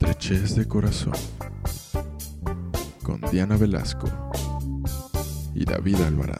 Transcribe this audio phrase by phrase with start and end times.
[0.00, 1.12] Estrechez de Corazón
[3.02, 4.06] con Diana Velasco
[5.56, 6.37] y David Alvarado.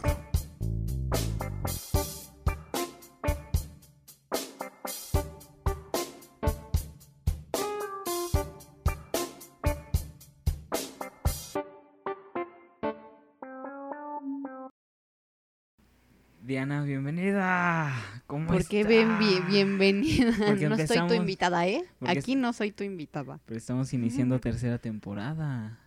[18.68, 19.18] ¿Cómo ¿Por qué estás?
[19.18, 20.32] bien, bien- bienvenida?
[20.46, 21.84] Porque no soy tu invitada, ¿eh?
[21.98, 23.40] porque Aquí no soy tu invitada.
[23.46, 25.78] Pero estamos iniciando tercera temporada.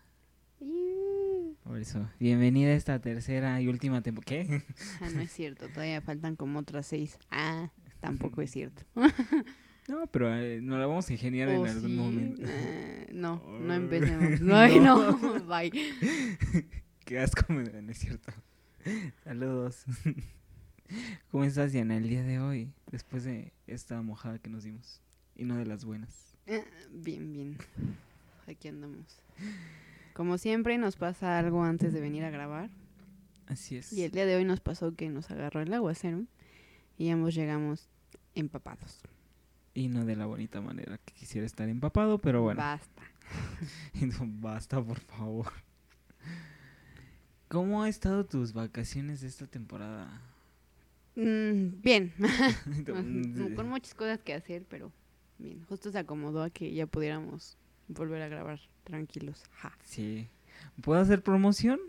[1.64, 4.28] Por eso, bienvenida a esta tercera y última temporada.
[4.46, 4.64] ¿Qué?
[5.02, 7.18] Ah, no es cierto, todavía faltan como otras seis.
[7.30, 8.84] Ah, tampoco es cierto.
[9.88, 11.96] No, pero eh, nos la vamos a ingeniar en ¿O algún sí?
[11.96, 12.42] momento.
[12.46, 14.40] Eh, no, no empecemos.
[14.54, 15.72] Ay, no, bye.
[17.04, 18.32] Qué asco me da, no es cierto.
[19.24, 19.84] Saludos.
[21.32, 22.72] ¿Cómo estás, Diana, el día de hoy?
[22.92, 25.02] Después de esta mojada que nos dimos.
[25.36, 26.36] Y no de las buenas.
[26.48, 27.58] Eh, Bien, bien.
[28.48, 29.06] Aquí andamos.
[30.14, 32.70] Como siempre, nos pasa algo antes de venir a grabar.
[33.48, 33.92] Así es.
[33.94, 36.26] Y el día de hoy nos pasó que nos agarró el aguacero
[36.98, 37.90] y ambos llegamos
[38.36, 39.02] empapados.
[39.74, 42.60] Y no de la bonita manera que quisiera estar empapado, pero bueno.
[42.60, 43.04] Basta.
[44.02, 45.52] No, basta, por favor.
[47.48, 50.22] ¿Cómo han estado tus vacaciones de esta temporada?
[51.16, 52.14] Mm, bien.
[52.88, 54.92] Mm, Con muchas cosas que hacer, pero
[55.38, 55.64] bien.
[55.66, 59.44] Justo se acomodó a que ya pudiéramos volver a grabar tranquilos.
[59.52, 59.78] Ja.
[59.84, 60.28] Sí.
[60.82, 61.80] ¿Puedo hacer promoción?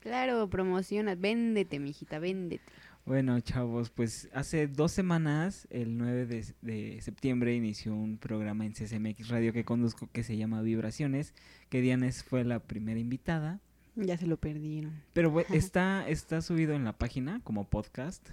[0.00, 1.14] Claro, promociona.
[1.14, 2.64] Véndete, mijita, véndete.
[3.06, 8.72] Bueno, chavos, pues hace dos semanas, el 9 de, de septiembre, inició un programa en
[8.72, 11.34] CSMX Radio que conduzco que se llama Vibraciones,
[11.68, 13.60] que Dianes fue la primera invitada.
[13.96, 15.02] Ya se lo perdieron.
[15.12, 18.26] Pero está, está subido en la página como podcast.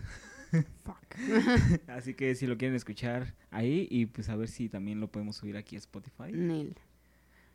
[0.83, 1.15] Fuck.
[1.87, 5.37] Así que si lo quieren escuchar ahí y pues a ver si también lo podemos
[5.37, 6.31] subir aquí a Spotify.
[6.31, 6.75] Nel.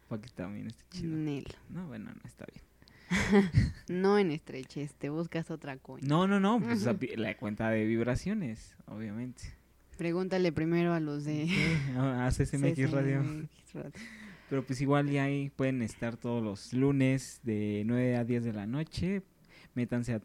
[0.09, 1.17] Para que también esté chido.
[1.17, 1.47] Nel.
[1.69, 2.65] No, bueno, no está bien.
[3.89, 6.07] No en estreches, te buscas otra coña.
[6.07, 6.85] No, no, no, pues
[7.17, 9.55] la, cuenta de vibraciones, obviamente.
[9.97, 11.49] Pregúntale primero a los de
[11.97, 13.23] a CSMX Radio.
[13.23, 13.93] CSMX Radio.
[14.49, 18.53] Pero pues igual ya ahí pueden estar todos los lunes de 9 a 10 de
[18.53, 19.23] la noche.
[19.75, 20.21] Métanse a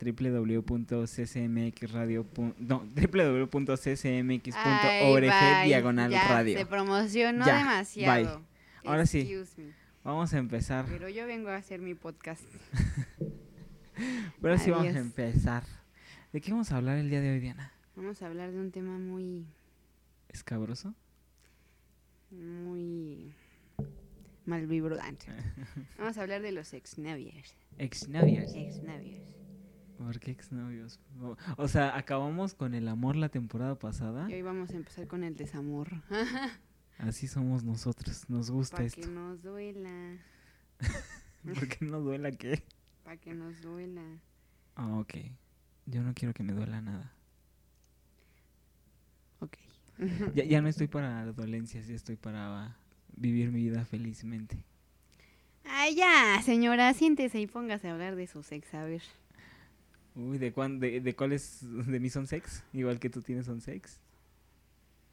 [1.13, 2.25] www.ccmxradio.
[2.59, 4.43] No, www.ccmx.org
[5.65, 6.57] diagonal Ya, radio.
[6.57, 8.43] Se promocionó Ya, demasiado.
[8.85, 9.29] Ahora sí.
[9.57, 9.73] Me.
[10.03, 10.85] Vamos a empezar.
[10.87, 12.43] Pero yo vengo a hacer mi podcast.
[14.41, 15.63] Pero sí vamos a empezar.
[16.31, 17.73] ¿De qué vamos a hablar el día de hoy, Diana?
[17.95, 19.45] Vamos a hablar de un tema muy,
[20.29, 20.95] ¿Escabroso?
[22.31, 23.33] muy
[24.51, 25.25] mal vibrante.
[25.97, 27.55] Vamos a hablar de los exnovios.
[27.77, 28.53] Exnovios.
[28.53, 29.35] Exnovios.
[29.97, 30.99] ¿Por qué exnovios?
[31.57, 34.29] O- sea, acabamos con el amor la temporada pasada.
[34.29, 35.89] Y hoy vamos a empezar con el desamor.
[36.97, 38.29] Así somos nosotros.
[38.29, 39.11] Nos gusta Para que esto.
[39.13, 40.17] nos duela.
[41.45, 42.63] ¿Por qué no duela qué?
[43.03, 44.03] Para que nos duela.
[44.75, 45.13] Ah, ok.
[45.85, 47.13] Yo no quiero que me duela nada.
[49.39, 49.57] Ok.
[50.33, 52.75] Ya, ya no estoy para dolencias, ya estoy para
[53.15, 54.63] vivir mi vida felizmente.
[55.65, 59.01] Ay, ya, señora, siéntese y póngase a hablar de su sex, a ver.
[60.15, 62.63] Uy, ¿de, cuán, de, de cuáles de mí son sex?
[62.73, 63.99] Igual que tú tienes son sex.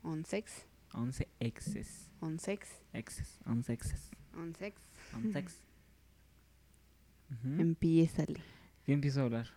[0.02, 0.64] On sex,
[0.94, 2.08] 11 exes.
[2.20, 4.10] on sex, Exes, 11 exes.
[4.34, 4.80] on sex.
[5.14, 5.56] On sex.
[7.30, 7.60] Ujú.
[7.60, 8.40] Empiézale.
[8.86, 9.48] ¿Qué empiezo a hablar?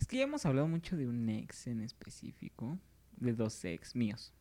[0.00, 2.76] Es que ya hemos hablado mucho de un ex en específico.
[3.18, 4.32] De dos ex míos.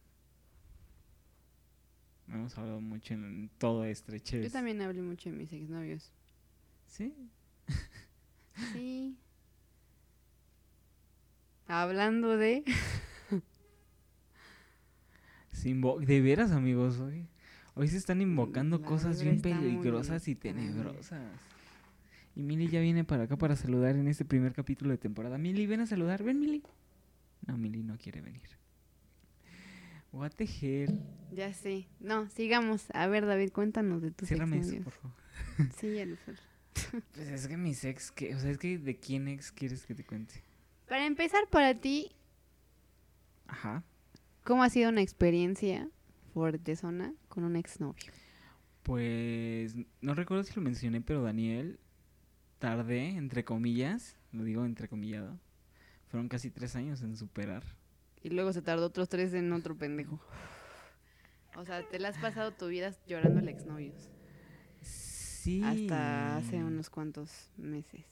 [2.32, 4.44] Hemos hablado mucho en todo estrechez.
[4.44, 6.12] Yo también hablé mucho de mis exnovios.
[6.88, 7.14] ¿Sí?
[8.74, 9.18] Sí.
[11.68, 12.64] Hablando de...
[15.64, 17.28] De veras, amigos, hoy,
[17.76, 21.22] hoy se están invocando La cosas bien peligrosas y tenebrosas.
[22.36, 25.38] Y Mili ya viene para acá para saludar en este primer capítulo de temporada.
[25.38, 26.24] Mili, ven a saludar.
[26.24, 26.64] Ven, Mili.
[27.46, 28.61] No, Mili no quiere venir.
[30.12, 31.00] What the hell.
[31.32, 31.88] Ya sé.
[32.00, 32.86] No, sigamos.
[32.94, 34.84] A ver, David, cuéntanos de tus Ciérrame eso, exnovios.
[34.84, 35.18] por favor.
[35.80, 36.34] Sí, ya lo sé.
[37.14, 39.96] Pues es que mis ex, que, o sea, es que ¿de quién ex quieres que
[39.96, 40.44] te cuente?
[40.88, 42.12] Para empezar, para ti,
[43.48, 43.84] Ajá.
[44.44, 45.90] ¿cómo ha sido una experiencia
[46.34, 48.12] fuertezona con un exnovio?
[48.84, 51.80] Pues no recuerdo si lo mencioné, pero Daniel
[52.60, 55.40] tardé, entre comillas, lo digo entrecomillado,
[56.08, 57.64] fueron casi tres años en superar.
[58.24, 60.20] Y luego se tardó otros tres en otro pendejo.
[61.56, 64.10] O sea, te la has pasado tu vida llorando al exnovios.
[64.82, 65.62] Sí.
[65.64, 68.06] Hasta hace unos cuantos meses.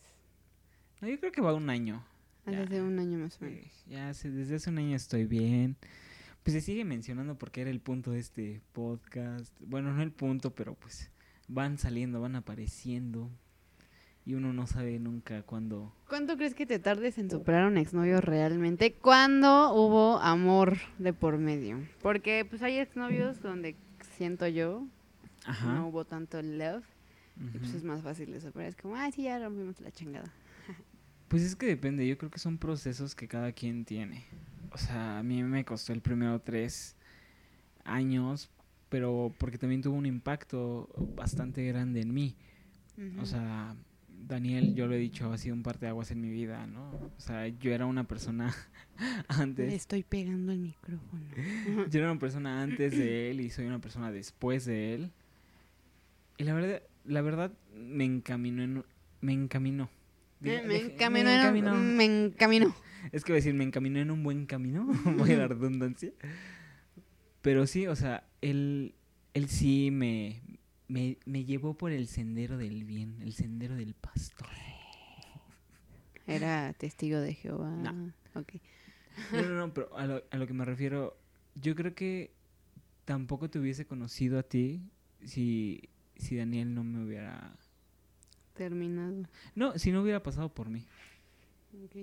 [1.02, 2.04] No, yo creo que va un año.
[2.46, 3.86] Hace un año más o menos.
[3.88, 5.78] Ya hace- desde hace un año estoy bien.
[6.42, 9.54] pues se sigue mencionando porque era el punto de este podcast.
[9.60, 11.12] Bueno, no el punto, pero pues
[11.48, 13.30] van saliendo, van apareciendo.
[14.30, 15.92] Y uno no sabe nunca cuándo.
[16.08, 18.94] ¿Cuánto crees que te tardes en superar a un exnovio realmente?
[18.94, 21.80] ¿Cuándo hubo amor de por medio?
[22.04, 23.76] Porque pues hay exnovios donde
[24.16, 24.86] siento yo
[25.46, 25.74] Ajá.
[25.74, 26.84] no hubo tanto love
[27.38, 28.70] y pues es más fácil de superar.
[28.70, 30.32] Es como, ay, sí, ya rompimos la chingada.
[31.28, 34.26] Pues es que depende, yo creo que son procesos que cada quien tiene.
[34.72, 36.96] O sea, a mí me costó el primero tres
[37.84, 38.52] años,
[38.90, 42.36] pero porque también tuvo un impacto bastante grande en mí.
[43.20, 43.76] O sea,
[44.28, 46.90] Daniel, yo lo he dicho, ha sido un parteaguas en mi vida, ¿no?
[46.92, 48.56] O sea, yo era una persona
[49.00, 51.24] Le antes, estoy pegando el micrófono.
[51.90, 55.12] yo era una persona antes de él y soy una persona después de él.
[56.38, 58.84] Y la verdad, la verdad me encaminó en,
[59.22, 59.90] me encaminó.
[60.42, 61.76] Me, encaminó, me en- encaminó.
[61.76, 62.76] me encaminó.
[63.12, 64.86] Es que voy a decir, me encaminó en un buen camino,
[65.18, 66.12] voy a la redundancia.
[67.42, 68.94] Pero sí, o sea, él,
[69.34, 70.42] él sí me,
[70.90, 74.48] me, me llevó por el sendero del bien, el sendero del pastor.
[76.28, 77.70] Era testigo de Jehová.
[77.72, 78.14] No.
[79.34, 81.18] No, no, no, pero a lo, a lo que me refiero,
[81.56, 82.32] yo creo que
[83.06, 84.82] tampoco te hubiese conocido a ti
[85.26, 87.56] si, si Daniel no me hubiera...
[88.54, 89.24] Terminado.
[89.56, 90.86] No, si no hubiera pasado por mí.
[91.86, 91.96] Ok,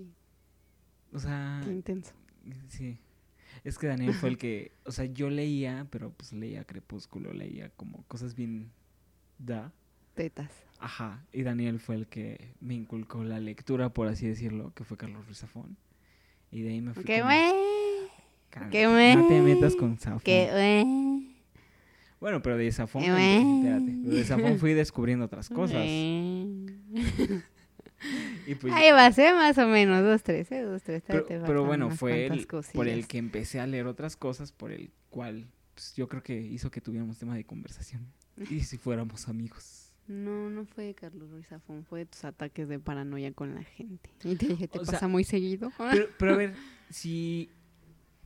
[1.12, 2.12] O sea, Qué intenso.
[2.68, 2.98] sí.
[3.66, 7.70] Es que Daniel fue el que, o sea, yo leía, pero pues leía Crepúsculo, leía
[7.70, 8.70] como cosas bien
[9.38, 9.72] da.
[10.14, 10.52] Tetas.
[10.78, 14.96] Ajá, y Daniel fue el que me inculcó la lectura, por así decirlo, que fue
[14.96, 15.76] Carlos Ruiz Zafón.
[16.52, 17.52] Y de ahí me fui Qué como, güey.
[18.50, 20.20] "Cálmate, qué No te metas con Zafón.
[20.20, 21.16] Qué.
[22.20, 22.70] Bueno, pero de
[23.10, 23.58] güey.
[23.58, 25.84] espérate, de Zafón fui descubriendo otras cosas.
[28.46, 29.32] Y pues, Ahí va, ¿eh?
[29.34, 30.02] Más o menos.
[30.02, 30.62] Dos, tres, ¿eh?
[30.62, 31.02] Dos, tres.
[31.06, 34.90] pero, pero bueno, fue el, por el que empecé a leer otras cosas, por el
[35.10, 38.06] cual pues, yo creo que hizo que tuviéramos tema de conversación.
[38.50, 39.82] Y si fuéramos amigos.
[40.08, 43.62] No, no fue de Carlos Ruiz Zafón, fue de tus ataques de paranoia con la
[43.64, 44.10] gente.
[44.22, 45.72] Y te dije, ¿te O pasa sea, muy seguido?
[45.90, 46.54] Pero, pero a ver,
[46.90, 47.50] si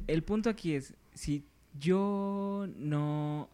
[0.06, 1.46] el punto aquí es, si
[1.78, 3.49] yo no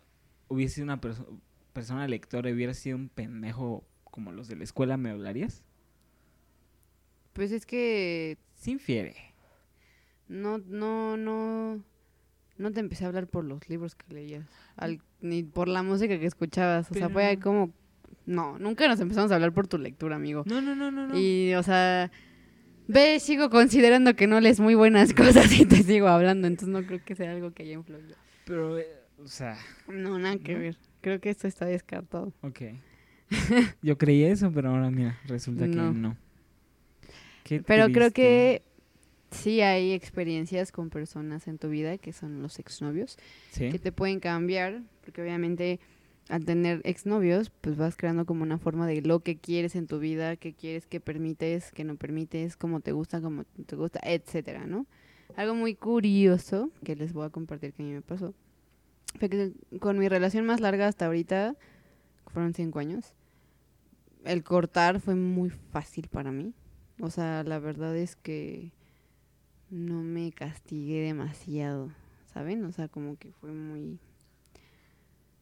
[0.48, 1.38] hubiese sido una perso-
[1.72, 5.62] persona lectora y hubiera sido un pendejo como los de la escuela, ¿me hablarías?
[7.36, 9.14] Pues es que Se infiere.
[10.28, 11.80] no, no, no,
[12.58, 14.44] no te empecé a hablar por los libros que leías,
[14.76, 16.90] al- ni por la música que escuchabas.
[16.90, 17.72] O sea, fue como,
[18.24, 20.42] no, nunca nos empezamos a hablar por tu lectura, amigo.
[20.46, 21.18] No, no, no, no, no.
[21.18, 22.10] Y, o sea,
[22.88, 26.84] ve, sigo considerando que no lees muy buenas cosas y te sigo hablando, entonces no
[26.86, 28.16] creo que sea algo que haya influido.
[28.46, 28.86] Pero, eh,
[29.18, 29.56] o sea,
[29.88, 30.60] No, nada que ¿No?
[30.60, 30.76] ver.
[31.02, 32.32] Creo que esto está descartado.
[32.40, 32.60] ok.
[33.82, 36.16] Yo creía eso, pero ahora mira, resulta que No.
[37.46, 38.62] Qué Pero creo que
[39.30, 43.16] sí hay experiencias con personas en tu vida que son los exnovios,
[43.52, 43.70] Sí.
[43.70, 45.78] que te pueden cambiar, porque obviamente
[46.28, 50.00] al tener exnovios, pues vas creando como una forma de lo que quieres en tu
[50.00, 54.66] vida, qué quieres, qué permites, qué no permites, cómo te gusta, cómo te gusta, etcétera,
[54.66, 54.86] ¿no?
[55.36, 58.34] Algo muy curioso que les voy a compartir que a mí me pasó.
[59.20, 61.54] Fue que con mi relación más larga hasta ahorita,
[62.32, 63.12] fueron cinco años,
[64.24, 66.52] el cortar fue muy fácil para mí.
[67.00, 68.72] O sea, la verdad es que
[69.70, 71.90] no me castigué demasiado,
[72.32, 72.64] ¿saben?
[72.64, 73.98] O sea, como que fue muy...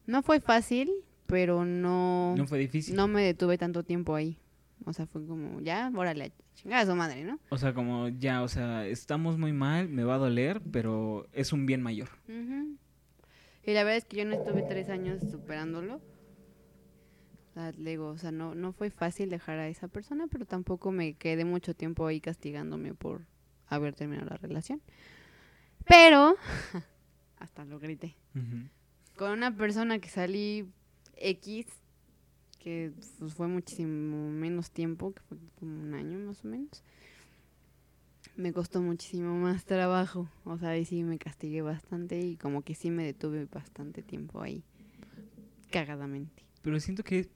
[0.07, 0.91] No fue fácil,
[1.27, 2.95] pero no, No fue difícil.
[2.97, 4.37] no me detuve tanto tiempo ahí.
[4.85, 7.39] O sea, fue como, ya, órale, a chingar a su madre, ¿no?
[7.49, 11.53] O sea, como ya, o sea, estamos muy mal, me va a doler, pero es
[11.53, 12.09] un bien mayor.
[12.29, 16.03] Y la verdad es que yo no estuve tres años superándolo.
[17.55, 20.45] O sea, le digo, o sea, no, no fue fácil dejar a esa persona, pero
[20.45, 23.27] tampoco me quedé mucho tiempo ahí castigándome por
[23.69, 24.83] haber terminado la relación.
[25.87, 26.35] Pero,
[27.39, 28.17] hasta lo grité.
[28.35, 28.69] Ujú.
[29.17, 30.69] Con una persona que salí
[31.17, 31.67] X,
[32.59, 36.83] que pues, fue muchísimo menos tiempo, que fue como un año más o menos.
[38.35, 40.29] Me costó muchísimo más trabajo.
[40.45, 44.43] O sea, ahí sí me castigué bastante y como que sí me detuve bastante tiempo
[44.43, 44.65] ahí.
[45.71, 46.43] Cagadamente.
[46.63, 47.29] Pero siento que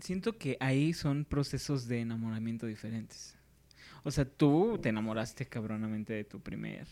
[0.00, 3.36] siento que ahí son procesos de enamoramiento diferentes.
[4.04, 6.86] O sea, tú te enamoraste cabronamente de tu primer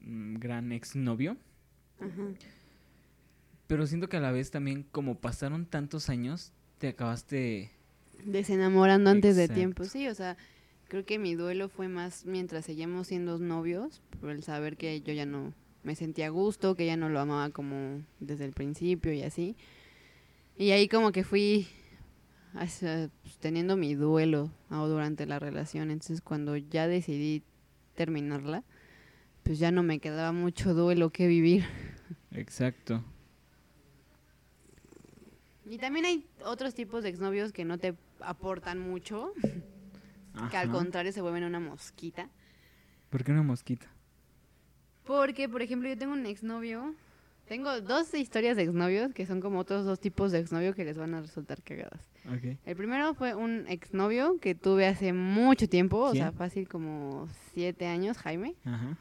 [0.00, 1.36] mm, gran exnovio,
[2.00, 2.28] Ajá.
[3.66, 7.72] pero siento que a la vez también como pasaron tantos años, te acabaste
[8.24, 9.84] Desenamorando antes de tiempo.
[9.84, 10.36] Sí, o sea,
[10.88, 15.12] creo que mi duelo fue más mientras seguíamos siendo novios, por el saber que yo
[15.12, 15.52] ya no
[15.84, 19.56] me sentía a gusto, que ya no lo amaba como desde el principio y así.
[20.56, 21.68] Y ahí como que fui
[23.40, 25.90] teniendo mi duelo durante la relación.
[25.90, 27.42] Entonces cuando ya decidí
[27.94, 28.64] terminarla,
[29.42, 31.64] pues ya no me quedaba mucho duelo que vivir.
[32.32, 33.04] Exacto.
[35.64, 39.32] Y también hay otros tipos de exnovios que no te aportan mucho,
[40.50, 42.30] que al contrario se vuelven una mosquita.
[43.10, 43.86] ¿Por qué una mosquita?
[45.04, 46.94] Porque, por ejemplo, yo tengo un exnovio,
[47.48, 50.98] tengo dos historias de exnovios que son como otros dos tipos de exnovio que les
[50.98, 52.00] van a resultar cagadas.
[52.26, 52.58] Ok.
[52.64, 57.86] El primero fue un exnovio que tuve hace mucho tiempo, o sea, fácil como siete
[57.86, 58.54] años, Jaime.
[58.64, 58.98] Ajá.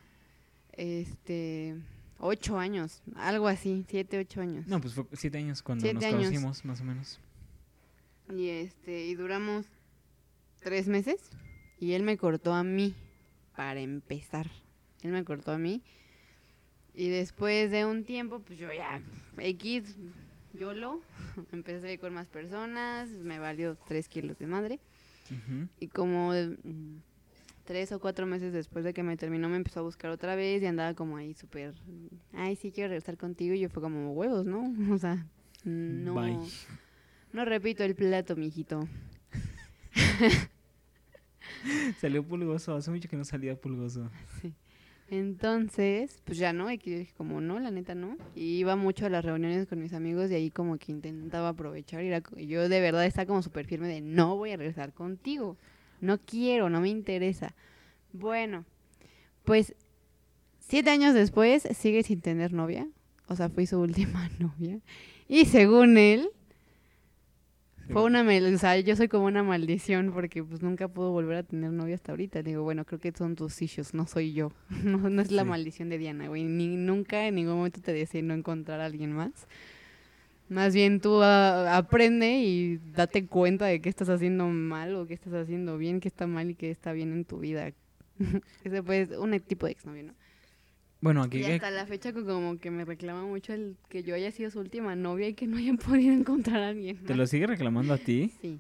[0.74, 1.76] Este,
[2.20, 4.68] ocho años, algo así, siete, ocho años.
[4.68, 6.18] No, pues fue siete años cuando Siete nos años.
[6.28, 7.20] conocimos, más o menos.
[8.34, 9.66] Y este, y duramos
[10.62, 11.30] tres meses
[11.80, 12.96] y él me cortó a mí
[13.56, 14.50] para empezar.
[15.02, 15.82] Él me cortó a mí.
[16.98, 19.00] Y después de un tiempo, pues yo ya,
[19.38, 19.96] X,
[20.56, 21.00] YOLO,
[21.52, 24.80] empecé a salir con más personas, me valió tres kilos de madre.
[25.80, 26.96] Y como mm,
[27.66, 30.64] tres o cuatro meses después de que me terminó, me empezó a buscar otra vez
[30.64, 31.76] y andaba como ahí súper,
[32.34, 33.54] ay, sí, quiero regresar contigo.
[33.54, 34.74] Y yo fue como huevos, ¿no?
[34.92, 35.24] O sea,
[35.66, 36.16] no.
[36.16, 36.40] Bye.
[37.32, 38.88] No repito el plato, mijito.
[42.02, 44.10] Salió pulgoso, hace mucho que no salía pulgoso.
[45.10, 48.18] Entonces, pues ya no, y dije como no, la neta no.
[48.36, 52.04] Y iba mucho a las reuniones con mis amigos y ahí como que intentaba aprovechar.
[52.04, 55.58] Y era yo de verdad estaba como súper firme de no voy a regresar contigo.
[56.02, 57.56] No quiero, no me interesa.
[58.12, 58.66] Bueno,
[59.46, 59.76] pues
[60.60, 62.88] siete años después sigue sin tener novia.
[63.28, 64.80] O sea, fui su última novia.
[65.30, 66.30] Y según él,
[67.92, 71.44] fue una o sea, yo soy como una maldición porque pues nunca puedo volver a
[71.44, 72.44] tener novia hasta ahorita.
[72.44, 74.52] Digo, bueno, creo que son tus issues, no soy yo.
[74.84, 75.50] No, no es la Sí.
[75.50, 76.44] maldición de Diana, güey.
[76.44, 79.48] Ni, nunca en ningún momento te deseé no encontrar a alguien más.
[80.50, 85.14] Más bien tú ah, aprende y date cuenta de qué estás haciendo mal o qué
[85.14, 87.74] estás haciendo bien, qué está mal y qué está bien en tu vida.
[88.64, 90.14] Ese pues un tipo de exnovio, ¿no?
[91.02, 94.16] Bueno, aquí Y hasta la fecha co- como que me reclama mucho el que yo
[94.16, 97.28] haya sido su última novia y que no haya podido encontrar a alguien ¿te lo
[97.28, 98.32] sigue reclamando a ti?
[98.42, 98.60] Sí.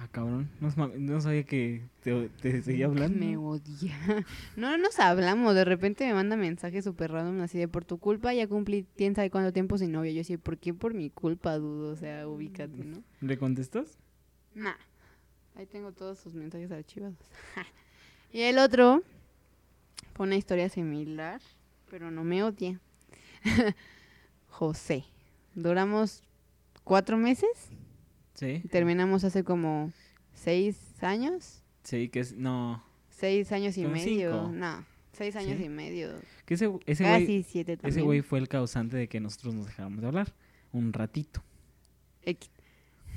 [0.00, 0.48] Ah, cabrón.
[0.60, 3.18] No, sabía que te, te seguía hablando.
[3.18, 3.96] Me odia.
[4.56, 8.32] No nos hablamos, de repente me manda mensajes súper random así de por tu culpa
[8.32, 10.12] ya cumplí quién sabe cuánto tiempo sin novia.
[10.12, 11.90] Yo sí, ¿por qué por mi culpa, dudo?
[11.90, 13.02] O sea, ubícate, ¿no?
[13.20, 13.98] ¿Le contestas?
[14.54, 14.74] Nah.
[15.56, 17.16] Ahí tengo todos sus mensajes archivados.
[18.32, 19.02] y el otro
[20.14, 21.40] fue una historia similar,
[21.90, 22.80] pero no me odia.
[24.48, 25.04] José.
[25.54, 26.22] Duramos
[26.84, 27.50] cuatro meses
[28.34, 28.62] Sí.
[28.70, 29.92] terminamos hace como
[30.32, 31.62] seis años.
[31.82, 32.34] Sí, que es.
[32.36, 32.82] No.
[33.10, 34.32] Seis años y medio.
[34.44, 34.52] cinco.
[34.54, 35.64] No, seis años ¿Sí?
[35.64, 36.12] y medio.
[36.44, 37.20] Que ese, ese güey.
[37.20, 37.90] Casi siete también.
[37.98, 40.32] Ese güey fue el causante de que nosotros nos dejáramos de hablar.
[40.72, 41.42] Un ratito.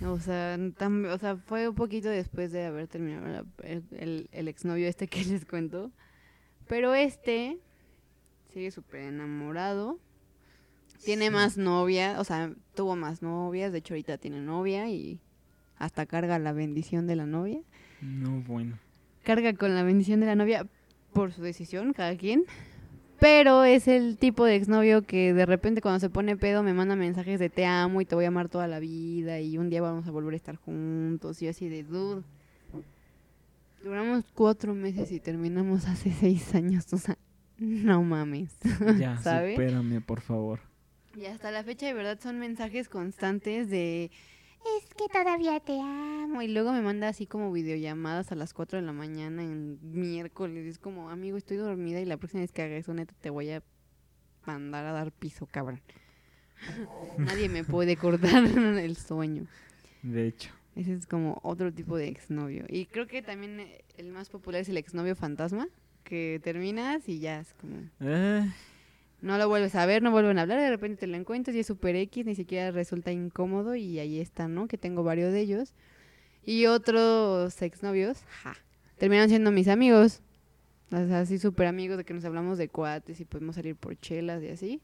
[0.04, 4.30] O sea, tam- o sea, fue un poquito después de haber terminado la- el, el,
[4.32, 5.92] el exnovio este que les cuento.
[6.72, 7.58] Pero este
[8.54, 10.00] sigue súper enamorado.
[11.04, 11.32] Tiene Sí.
[11.32, 13.74] más novia, o sea, tuvo más novias.
[13.74, 15.20] De hecho, ahorita tiene novia y
[15.78, 17.60] hasta carga la bendición de la novia.
[18.02, 18.80] No, bueno.
[19.24, 20.66] Carga con la bendición de la novia
[21.12, 22.46] por su decisión, cada quien.
[23.20, 26.96] Pero es el tipo de exnovio que de repente cuando se pone pedo me manda
[26.96, 29.82] mensajes de te amo y te voy a amar toda la vida y un día
[29.82, 31.42] vamos a volver a estar juntos.
[31.42, 32.24] Y yo así de dude.
[33.84, 36.92] Duramos cuatro meses y terminamos hace seis años.
[36.94, 37.18] O sea,
[37.58, 38.56] no mames.
[39.00, 39.56] Ya, ¿Sabe?
[39.56, 40.60] supérame, por favor.
[41.16, 44.12] Y hasta la fecha de verdad son mensajes constantes de
[44.78, 46.42] es que todavía te amo.
[46.42, 50.66] Y luego me manda así como videollamadas a las 4 de la mañana en miércoles.
[50.66, 53.50] Es como, amigo, estoy dormida y la próxima vez que haga eso, neta, te voy
[53.50, 53.64] a
[54.46, 55.82] mandar a dar piso, cabrón.
[57.18, 59.48] Nadie me puede cortar el sueño.
[60.04, 60.52] De hecho.
[60.76, 62.66] Ese es como otro tipo de exnovio.
[62.70, 65.68] Y creo que también eh, el más popular es el exnovio fantasma,
[66.04, 67.76] que terminas y ya es como...
[68.00, 68.46] Ah,
[69.22, 71.60] No lo vuelves a ver, no vuelven a hablar, de repente te lo encuentras y
[71.60, 74.68] es super X, ni siquiera resulta incómodo y ahí está, ¿no?
[74.68, 75.74] Que tengo varios de ellos.
[76.44, 78.56] Y otros exnovios, ja,
[78.98, 80.22] terminan siendo mis amigos.
[80.92, 83.96] O sea, así súper amigos de que nos hablamos de cuates y podemos salir por
[84.00, 84.82] chelas y así.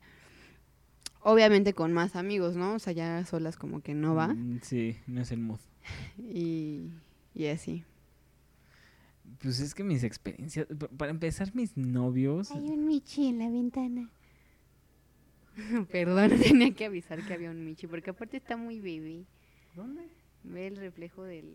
[1.22, 2.76] Obviamente con más amigos, ¿no?
[2.76, 4.30] O sea, ya solas como que no va.
[4.30, 5.60] mm, Sí, no es el mood.
[6.18, 6.92] Y,
[7.34, 7.84] y así.
[9.42, 10.68] Pues es que mis experiencias.
[10.80, 12.50] pa- Para empezar, mis novios.
[12.52, 14.10] un Michi en la ventana.
[15.92, 19.26] Perdón, tenía que avisar que había un Michi, porque aparte está muy bebé.
[19.76, 20.08] ¿Dónde?
[20.44, 21.52] Ve el reflejo del,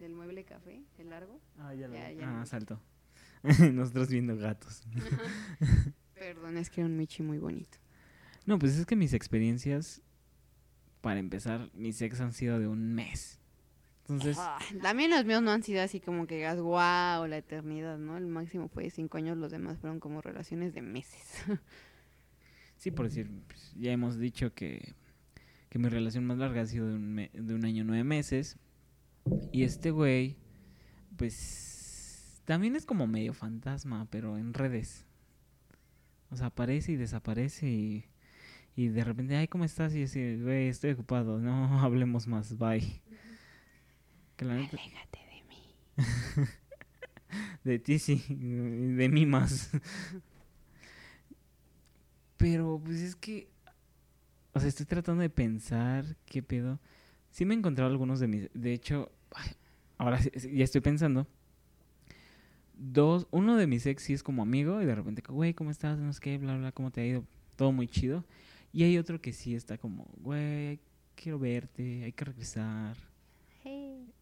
[0.00, 1.40] del mueble café, el largo.
[1.58, 2.46] Ah, ya lo Ya, Ah, lo vi.
[2.46, 2.80] saltó.
[3.72, 4.82] Nosotros viendo gatos.
[6.14, 7.78] Perdón, es que era un Michi muy bonito.
[8.46, 10.00] No, pues es que mis experiencias.
[11.02, 13.38] Para empezar, mis ex han sido de un mes.
[14.08, 17.98] Entonces, Ah, También los míos no han sido así como que digas, wow, la eternidad,
[17.98, 18.16] ¿no?
[18.16, 21.42] El máximo fue cinco años, los demás fueron como relaciones de meses.
[22.76, 24.94] sí, por decir, pues, ya hemos dicho que,
[25.68, 28.56] que mi relación más larga ha sido de un, me- de un año nueve meses.
[29.52, 30.36] Y este güey,
[31.16, 35.04] pues, también es como medio fantasma, pero en redes.
[36.30, 38.04] O sea, aparece y desaparece y,
[38.74, 39.94] y de repente, ay, ¿cómo estás?
[39.94, 43.02] Y así, güey, estoy ocupado, no hablemos más, bye.
[44.36, 46.46] Que la neta, Aléjate de mí.
[47.64, 49.70] De ti sí, de mí más.
[52.36, 53.48] Pero pues es que,
[54.52, 56.80] o sea, estoy tratando de pensar qué pedo.
[57.30, 59.52] Sí me he encontrado algunos de mis, de hecho, ay,
[59.96, 61.26] ahora sí, ya estoy pensando.
[62.74, 66.00] Dos, uno de mis ex sí es como amigo y de repente, güey, ¿cómo estás?
[66.00, 67.24] No sé qué, bla, bla, ¿cómo te ha ido?
[67.56, 68.24] Todo muy chido.
[68.72, 70.80] Y hay otro que sí está como, güey,
[71.14, 72.96] quiero verte, hay que regresar.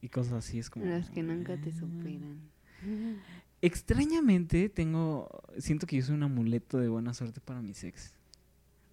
[0.02, 0.86] Y cosas así, es como...
[0.86, 1.78] Las que nunca te "Ah".
[1.78, 2.40] superan.
[3.62, 5.28] Extrañamente tengo,
[5.58, 8.14] siento que yo soy un amuleto de buena suerte para mis ex.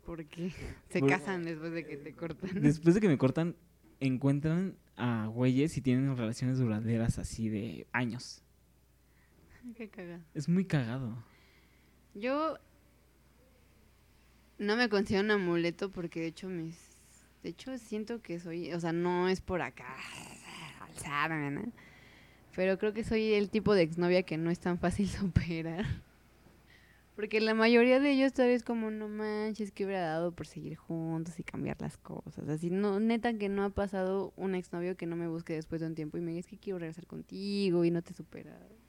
[0.06, 0.52] Porque
[0.90, 2.62] se Por- casan después de que te cortan.
[2.62, 3.56] Después de que me cortan,
[4.00, 8.42] encuentran a güeyes y tienen relaciones duraderas así de años.
[9.76, 10.22] Qué cagada.
[10.34, 11.24] Es muy cagado.
[12.14, 12.58] Yo
[14.58, 16.76] no me considero un amuleto porque de hecho mis
[17.44, 19.96] de hecho siento que soy, o sea, no es por acá
[20.82, 21.72] alzarme, ¿no?
[22.56, 25.86] Pero creo que soy el tipo de exnovia que no es tan fácil superar.
[27.16, 30.76] Porque la mayoría de ellos todavía es como, no manches, que hubiera dado por seguir
[30.76, 32.48] juntos y cambiar las cosas.
[32.48, 35.88] Así, no, neta que no ha pasado un exnovio que no me busque después de
[35.88, 38.56] un tiempo y me diga, es que quiero regresar contigo y no te supera.
[38.56, 38.87] así.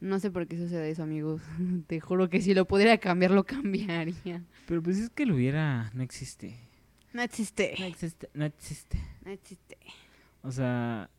[0.00, 1.42] No sé por qué sucede eso, amigos.
[1.86, 4.42] Te juro que si lo pudiera cambiar, lo cambiaría.
[4.66, 6.56] Pero pues es que lo hubiera, no existe.
[7.12, 7.74] No existe.
[7.78, 9.00] No existe, no existe.
[9.24, 9.76] No existe.
[10.42, 11.10] O sea,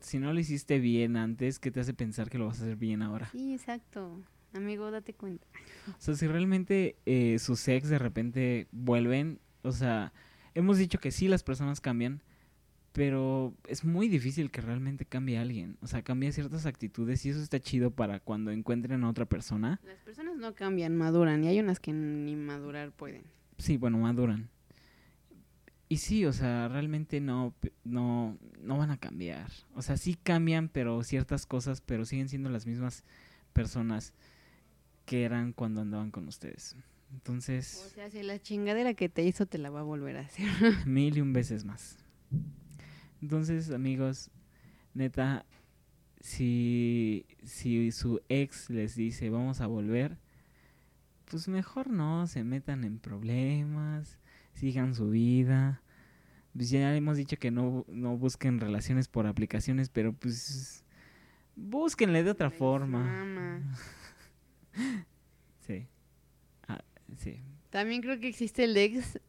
[0.00, 2.76] si no lo hiciste bien antes, ¿qué te hace pensar que lo vas a hacer
[2.76, 3.28] bien ahora?
[3.32, 4.20] Sí, exacto.
[4.52, 5.46] Amigo, date cuenta.
[5.88, 10.12] O sea, si realmente eh, sus ex de repente vuelven, o sea,
[10.54, 12.20] hemos dicho que sí, las personas cambian,
[12.92, 15.76] pero es muy difícil que realmente cambie alguien.
[15.80, 19.80] O sea, cambia ciertas actitudes y eso está chido para cuando encuentren a otra persona.
[19.84, 21.44] Las personas no cambian, maduran.
[21.44, 23.22] Y hay unas que ni madurar pueden.
[23.58, 24.48] Sí, bueno, maduran.
[25.88, 29.50] Y sí, o sea, realmente no, no, no van a cambiar.
[29.74, 33.04] O sea, sí cambian, pero ciertas cosas, pero siguen siendo las mismas
[33.52, 34.14] personas
[35.04, 36.76] que eran cuando andaban con ustedes.
[37.10, 37.92] O Entonces...
[37.94, 40.46] sea, si la chingadera que te hizo te la va a volver a hacer.
[40.86, 41.98] mil y un veces más.
[43.22, 44.30] Entonces, amigos,
[44.94, 45.44] neta,
[46.20, 50.16] si, si su ex les dice vamos a volver,
[51.26, 54.18] pues mejor no se metan en problemas,
[54.54, 55.82] sigan su vida.
[56.54, 60.84] Pues ya hemos dicho que no, no busquen relaciones por aplicaciones, pero pues
[61.54, 63.04] búsquenle de otra Les forma.
[63.04, 63.76] mama.
[65.66, 65.86] Sí.
[66.66, 66.80] Ah,
[67.16, 67.40] sí.
[67.70, 69.20] También creo que existe el ex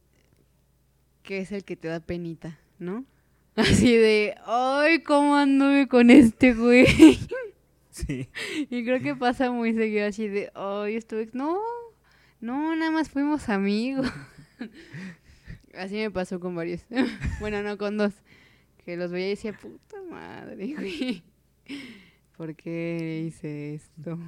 [1.22, 3.04] que es el que te da penita, ¿no?
[3.56, 6.86] Así de, ay, ¿cómo anduve con este güey?
[7.92, 8.26] Sí.
[8.70, 11.34] Y creo que pasa muy seguido así de, ay, es tu ex.
[11.34, 11.60] No,
[12.40, 14.10] no, nada más fuimos amigos.
[15.74, 16.86] así me pasó con varios.
[17.40, 18.14] bueno, no, con dos.
[18.84, 21.22] Que los veía y decía, puta madre, güey.
[22.34, 24.18] ¿Por qué hice esto?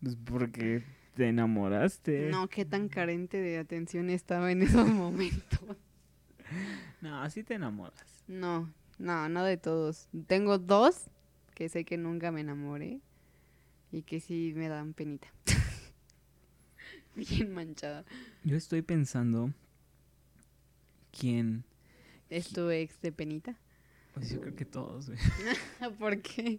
[0.00, 0.82] Pues porque
[1.14, 2.30] te enamoraste.
[2.30, 5.60] No, qué tan carente de atención estaba en esos momentos.
[7.02, 8.11] No, así te enamoras.
[8.32, 10.08] No, no, no de todos.
[10.26, 11.10] Tengo dos
[11.54, 13.00] que sé que nunca me enamoré
[13.90, 15.28] y que sí me dan penita.
[17.14, 18.06] Bien manchada.
[18.42, 19.52] Yo estoy pensando
[21.10, 21.64] quién.
[22.30, 23.58] ¿Es tu ex de penita?
[24.14, 25.18] Pues yo creo que todos, güey.
[25.98, 26.58] ¿Por qué?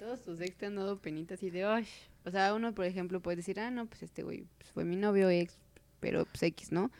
[0.00, 1.86] Todos tus ex te han dado penitas y de, "Ay".
[2.24, 4.96] O sea, uno, por ejemplo, puede decir, ah, no, pues este güey pues, fue mi
[4.96, 5.56] novio ex,
[6.00, 6.90] pero pues X, ¿no?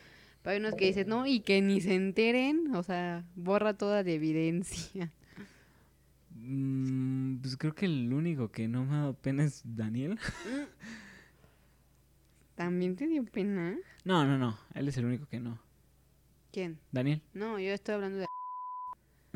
[0.49, 4.03] Pero hay unos que dicen, no, y que ni se enteren, o sea, borra toda
[4.03, 5.13] la evidencia.
[6.41, 10.19] Mm, pues creo que el único que no me ha dado pena es Daniel.
[12.55, 13.77] ¿También te dio pena?
[14.05, 14.57] No, no, no.
[14.73, 15.59] Él es el único que no.
[16.51, 16.79] ¿Quién?
[16.91, 17.21] Daniel.
[17.35, 18.27] No, yo estoy hablando de...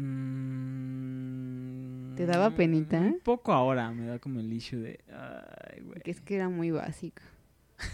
[0.03, 2.99] Mm, ¿Te daba penita?
[2.99, 5.01] Un poco ahora me da como el issue de.
[5.13, 6.01] Ay, güey.
[6.01, 7.23] Que es que era muy básica.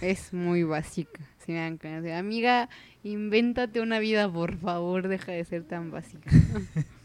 [0.01, 1.21] Es muy básica.
[1.45, 2.69] Si me dan ganas de, amiga,
[3.03, 6.31] invéntate una vida, por favor, deja de ser tan básica.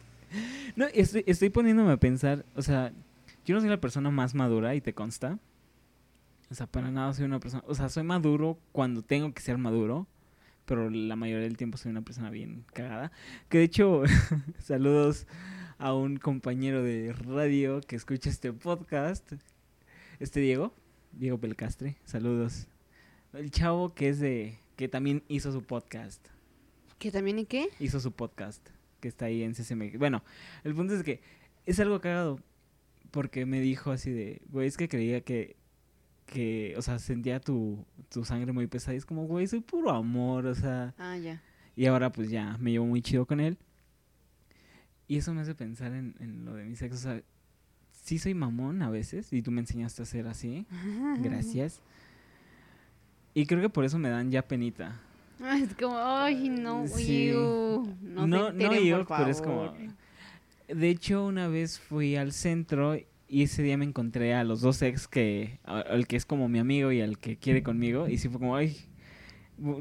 [0.76, 2.44] No, estoy, estoy poniéndome a pensar.
[2.56, 2.92] O sea,
[3.46, 5.38] yo no soy la persona más madura y te consta.
[6.50, 7.64] O sea, para nada soy una persona.
[7.68, 10.08] O sea, soy maduro cuando tengo que ser maduro.
[10.66, 13.12] Pero la mayoría del tiempo soy una persona bien cagada.
[13.50, 14.04] Que de hecho,
[14.60, 15.28] saludos
[15.78, 19.34] a un compañero de radio que escucha este podcast.
[20.20, 20.74] Este Diego,
[21.12, 22.68] Diego Pelcastre, saludos.
[23.34, 26.26] El chavo que es de que también hizo su podcast.
[27.00, 27.68] ¿Que también y qué?
[27.80, 28.66] Hizo su podcast,
[29.00, 29.98] que está ahí en CCM.
[29.98, 30.24] Bueno,
[30.64, 31.22] el punto es que
[31.66, 32.40] es algo cagado
[33.12, 35.56] porque me dijo así de, güey, es que creía que
[36.26, 39.92] que, o sea, sentía tu, tu sangre muy pesada y es como, güey, soy puro
[39.92, 41.44] amor, o sea, Ah, ya.
[41.76, 43.58] y ahora pues ya me llevo muy chido con él.
[45.08, 46.96] Y eso me hace pensar en, en lo de mi sexo.
[46.96, 47.22] O sea,
[47.92, 50.66] sí soy mamón a veces y tú me enseñaste a ser así.
[51.20, 51.82] Gracias.
[53.34, 55.00] Y creo que por eso me dan ya penita.
[55.42, 57.30] Ah, Es como, ay, no, Sí.
[57.30, 59.78] iu, no, No, se no enteren, yo, por pero es como- favor.
[60.68, 62.96] De hecho, una vez fui al centro
[63.28, 66.60] y ese día me encontré a los dos ex que, al que es como mi
[66.60, 68.08] amigo y al que quiere conmigo.
[68.08, 68.78] Y sí fue como, ay,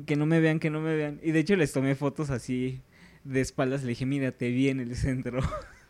[0.06, 1.20] que no me vean, que no me vean.
[1.22, 2.80] Y de hecho les tomé fotos así
[3.24, 3.82] de espaldas.
[3.82, 5.38] Le dije, mira, te vi en el centro.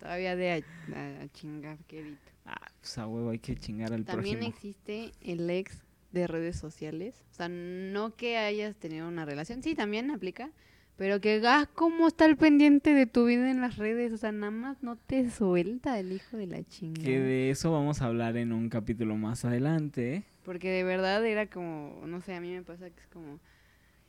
[0.00, 0.54] Todavía de a,
[0.98, 2.16] a- a chingar, querido.
[2.46, 4.54] Ah, pues a huevo, hay que chingar al También prójimo.
[4.56, 5.82] existe el ex
[6.14, 7.14] de redes sociales.
[7.32, 9.62] O sea, no que hayas tenido una relación.
[9.62, 10.50] Sí, también aplica.
[10.96, 14.12] Pero que, ah, ¿cómo está el pendiente de tu vida en las redes?
[14.12, 17.04] O sea, nada más no te suelta el hijo de la chingada.
[17.04, 20.22] Que de eso vamos a hablar en un capítulo más adelante.
[20.44, 23.40] Porque de verdad era como, no sé, a mí me pasa que es como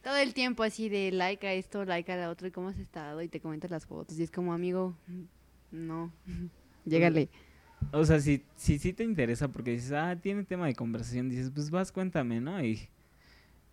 [0.03, 2.77] todo el tiempo así de like a esto, like a la otra, y cómo has
[2.77, 4.19] estado, y te comentas las fotos.
[4.19, 4.95] Y es como, amigo,
[5.71, 6.13] no,
[6.85, 7.29] llégale.
[7.91, 11.69] O sea, si, si te interesa porque dices, ah, tiene tema de conversación, dices, pues
[11.69, 12.63] vas, cuéntame, ¿no?
[12.63, 12.87] Y,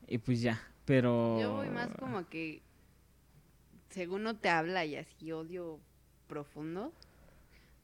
[0.06, 1.40] y pues ya, pero...
[1.40, 2.62] Yo voy más como que,
[3.90, 5.80] según no te habla y así odio
[6.28, 6.92] profundo,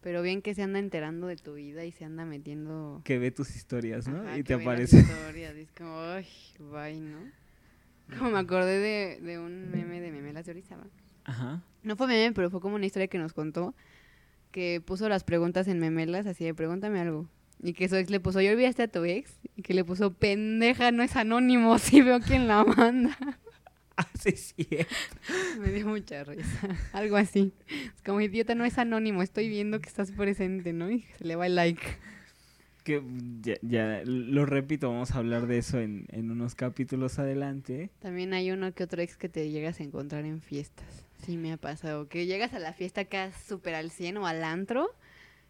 [0.00, 3.02] pero bien que se anda enterando de tu vida y se anda metiendo...
[3.04, 4.20] Que ve tus historias, ¿no?
[4.20, 4.98] Ajá, y que te ve las aparece.
[5.00, 6.26] historias, y es como, ay,
[6.58, 7.18] bye, ¿no?
[8.16, 10.86] Como me acordé de, de un meme de Memelas de Orizaba.
[11.24, 11.62] Ajá.
[11.82, 13.74] No fue meme, pero fue como una historia que nos contó.
[14.58, 17.28] Que puso las preguntas en memelas, así de pregúntame algo.
[17.62, 19.38] Y que su ex le puso, ¿yo olvidaste a tu ex?
[19.54, 23.16] Y que le puso, pendeja, no es anónimo, si veo quién la manda.
[23.96, 24.68] Ah, sí, sí.
[25.60, 26.76] Me dio mucha risa.
[26.92, 27.52] Algo así.
[27.68, 30.88] Es como, idiota, no es anónimo, estoy viendo que estás presente, ¿no?
[30.88, 31.82] Y se le va el like.
[32.84, 33.02] Que
[33.42, 37.90] ya, ya, lo repito, vamos a hablar de eso en, en unos capítulos adelante.
[37.98, 41.07] También hay uno que otro ex que te llegas a encontrar en fiestas.
[41.24, 42.08] Sí, me ha pasado.
[42.08, 44.88] Que llegas a la fiesta acá súper al 100 o al antro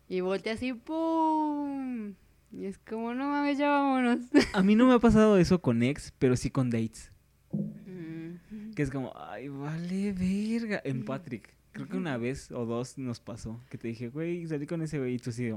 [0.08, 2.14] y volteas y ¡pum!
[2.50, 4.20] Y es como, no mames, ya vámonos.
[4.54, 7.12] A mí no me ha pasado eso con ex, pero sí con dates.
[7.52, 8.72] Mm.
[8.74, 10.80] Que es como, ay, vale, verga.
[10.84, 11.54] En Patrick.
[11.72, 13.60] Creo que una vez o dos nos pasó.
[13.68, 15.14] Que te dije, güey, salí con ese güey.
[15.14, 15.52] Y tú sí,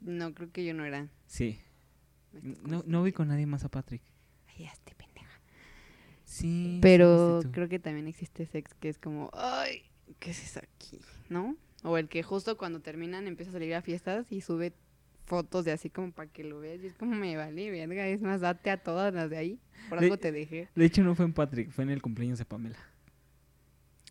[0.00, 1.08] No, creo que yo no era.
[1.26, 1.60] sí.
[2.64, 4.02] No, no vi con nadie más a Patrick.
[4.48, 4.94] Ay, este.
[6.36, 6.78] Sí.
[6.82, 9.84] Pero creo que también existe ese ex que es como, ay,
[10.18, 11.00] ¿qué es eso aquí?
[11.30, 11.56] ¿No?
[11.82, 14.74] O el que justo cuando terminan empieza a salir a fiestas y sube
[15.24, 16.82] fotos de así como para que lo veas.
[16.82, 18.06] Y es como, me vale, verga.
[18.06, 19.58] Es más, date a todas las de ahí.
[19.88, 20.68] Por De- algo te dejé.
[20.74, 22.76] De hecho, no fue en Patrick, fue en el cumpleaños de Pamela.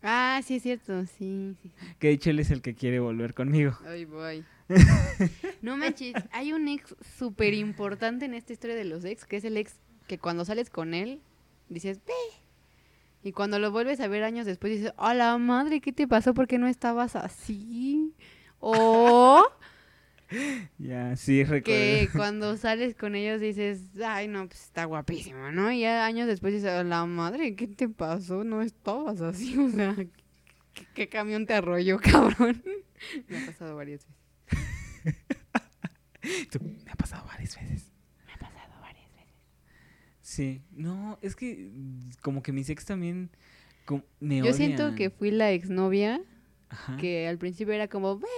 [0.02, 1.06] Ah, sí, es cierto.
[1.06, 1.70] Sí, sí.
[1.78, 1.86] sí.
[2.00, 3.78] Que de hecho él es el que quiere volver conmigo.
[3.86, 4.44] Ay, voy.
[5.62, 9.44] no manches, hay un ex súper importante en esta historia de los ex, que es
[9.44, 9.76] el ex
[10.08, 11.20] que cuando sales con él,
[11.68, 12.12] dices, ve.
[13.22, 16.32] Y cuando lo vuelves a ver años después, dices, a la madre, ¿qué te pasó?
[16.34, 18.14] ¿Por qué no estabas así?
[18.60, 19.42] O
[20.78, 21.64] Ya, sí, recuerdo.
[21.64, 25.70] que cuando sales con ellos dices, ay, no, pues está guapísimo, ¿no?
[25.72, 28.44] Y ya años después dices, a la madre, ¿qué te pasó?
[28.44, 32.62] No estabas así, o sea, ¿qué, qué camión te arrolló, cabrón?
[33.28, 34.16] Me ha pasado varias veces.
[36.84, 37.92] Me ha pasado varias veces.
[38.26, 39.34] Me ha pasado varias veces.
[40.36, 40.60] Sí.
[40.70, 43.30] No, es que mm, como que mis ex también
[44.20, 46.20] me Yo siento que fui la exnovia
[46.68, 46.98] Ajá.
[46.98, 48.28] que al principio era como, ve,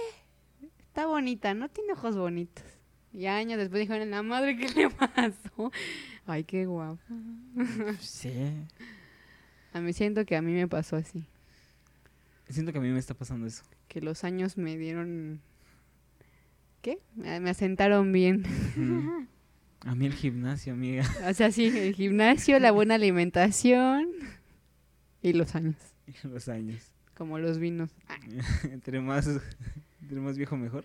[0.79, 2.63] está bonita, no tiene ojos bonitos.
[3.11, 5.73] Y años después dijeron, la madre, ¿qué le pasó?
[6.25, 7.01] Ay, qué guapo.
[7.99, 8.31] Sí.
[9.73, 11.25] A mí siento que a mí me pasó así.
[12.47, 13.63] Siento que a mí me está pasando eso.
[13.89, 15.41] Que los años me dieron...
[16.81, 16.99] ¿Qué?
[17.15, 18.45] Me asentaron bien.
[19.85, 21.03] A mí el gimnasio, amiga.
[21.29, 24.07] O sea, sí, el gimnasio, la buena alimentación
[25.21, 25.75] y los años,
[26.23, 26.91] Los años.
[27.15, 27.91] como los vinos.
[28.71, 29.27] entre más
[30.01, 30.83] entre más viejo mejor.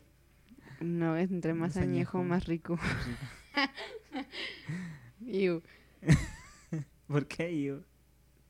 [0.81, 2.29] No, es entre más, Más añejo, añejo.
[2.29, 2.79] más rico.
[5.27, 5.63] Iu.
[7.07, 7.81] ¿Por qué yo?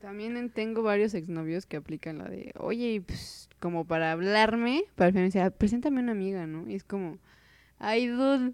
[0.01, 5.13] También en- tengo varios exnovios que aplican la de, oye, pues, como para hablarme, para
[5.13, 6.69] me dice, "Ah, preséntame una amiga, ¿no?
[6.69, 7.19] Y es como,
[7.79, 8.53] ay, dude.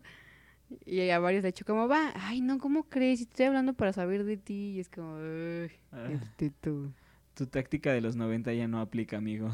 [0.87, 3.21] Y a varios le he hecho como, va, ay, no, ¿cómo crees?
[3.23, 4.73] Estoy hablando para saber de ti.
[4.77, 6.93] Y es como, ay, Ah, este tú.
[7.35, 9.51] tu táctica de los 90 ya no aplica, amigo.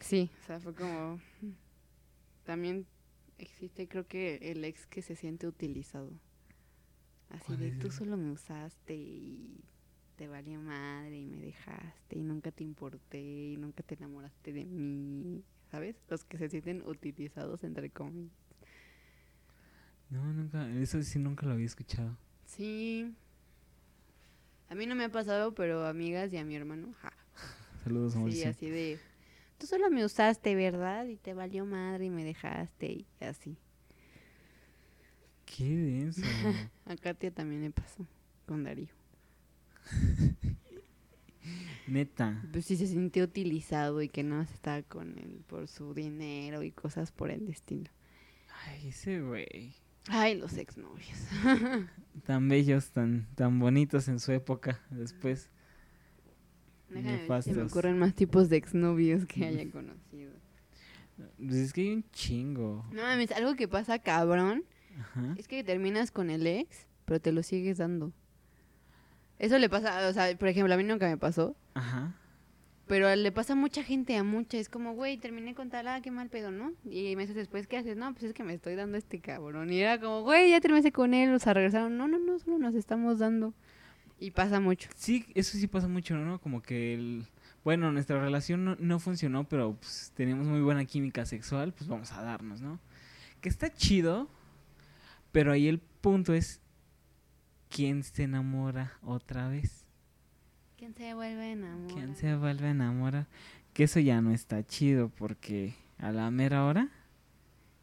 [0.00, 1.20] Sí, o sea, fue como...
[2.44, 2.86] También
[3.38, 6.12] existe, creo que el ex que se siente utilizado.
[7.28, 9.64] Así ¿Cuál de, tú solo me usaste y
[10.16, 14.64] te valía madre y me dejaste y nunca te importé y nunca te enamoraste de
[14.64, 15.96] mí, ¿sabes?
[16.08, 18.45] Los que se sienten utilizados, entre comillas.
[20.10, 22.16] No, nunca, eso sí nunca lo había escuchado.
[22.44, 23.12] Sí.
[24.68, 27.12] A mí no me ha pasado, pero amigas y a mi hermano, ja.
[27.84, 28.50] Saludos, Sí, Mauricio.
[28.50, 28.98] así de,
[29.58, 31.06] tú solo me usaste, ¿verdad?
[31.06, 33.56] Y te valió madre y me dejaste y así.
[35.44, 36.22] Qué denso.
[36.86, 38.06] A Katia también me pasó
[38.46, 38.88] con Darío.
[41.86, 42.42] Neta.
[42.52, 46.72] Pues sí se sintió utilizado y que no estaba con él por su dinero y
[46.72, 47.90] cosas por el estilo.
[48.66, 49.72] Ay, ese güey.
[50.08, 51.18] Ay, los exnovios.
[52.24, 54.80] Tan bellos, tan, tan bonitos en su época.
[54.90, 55.50] Después.
[56.88, 60.32] Déjame se me ocurren más tipos de exnovios que haya conocido.
[61.38, 62.84] Pues es que hay un chingo.
[62.92, 64.64] No mames, algo que pasa cabrón
[64.98, 65.34] Ajá.
[65.36, 68.12] es que terminas con el ex, pero te lo sigues dando.
[69.38, 72.14] Eso le pasa, o sea, por ejemplo, a mí nunca me pasó, Ajá.
[72.86, 74.58] Pero le pasa a mucha gente, a mucha.
[74.58, 76.72] Es como, güey, terminé con tal, ah, qué mal pedo, ¿no?
[76.84, 77.96] Y meses después, ¿qué haces?
[77.96, 79.72] No, pues es que me estoy dando este cabrón.
[79.72, 81.96] Y era como, güey, ya terminé con él, o sea, regresaron.
[81.96, 83.54] No, no, no, solo nos estamos dando.
[84.20, 84.88] Y pasa mucho.
[84.96, 86.40] Sí, eso sí pasa mucho, ¿no?
[86.40, 87.26] Como que el...
[87.64, 92.12] Bueno, nuestra relación no, no funcionó, pero pues teníamos muy buena química sexual, pues vamos
[92.12, 92.78] a darnos, ¿no?
[93.40, 94.28] Que está chido,
[95.32, 96.60] pero ahí el punto es
[97.68, 99.85] quién se enamora otra vez.
[100.86, 101.94] ¿Quién se vuelve a enamorar?
[101.94, 103.26] ¿Quién se vuelve a enamorar?
[103.72, 106.90] Que eso ya no está chido porque a la mera hora,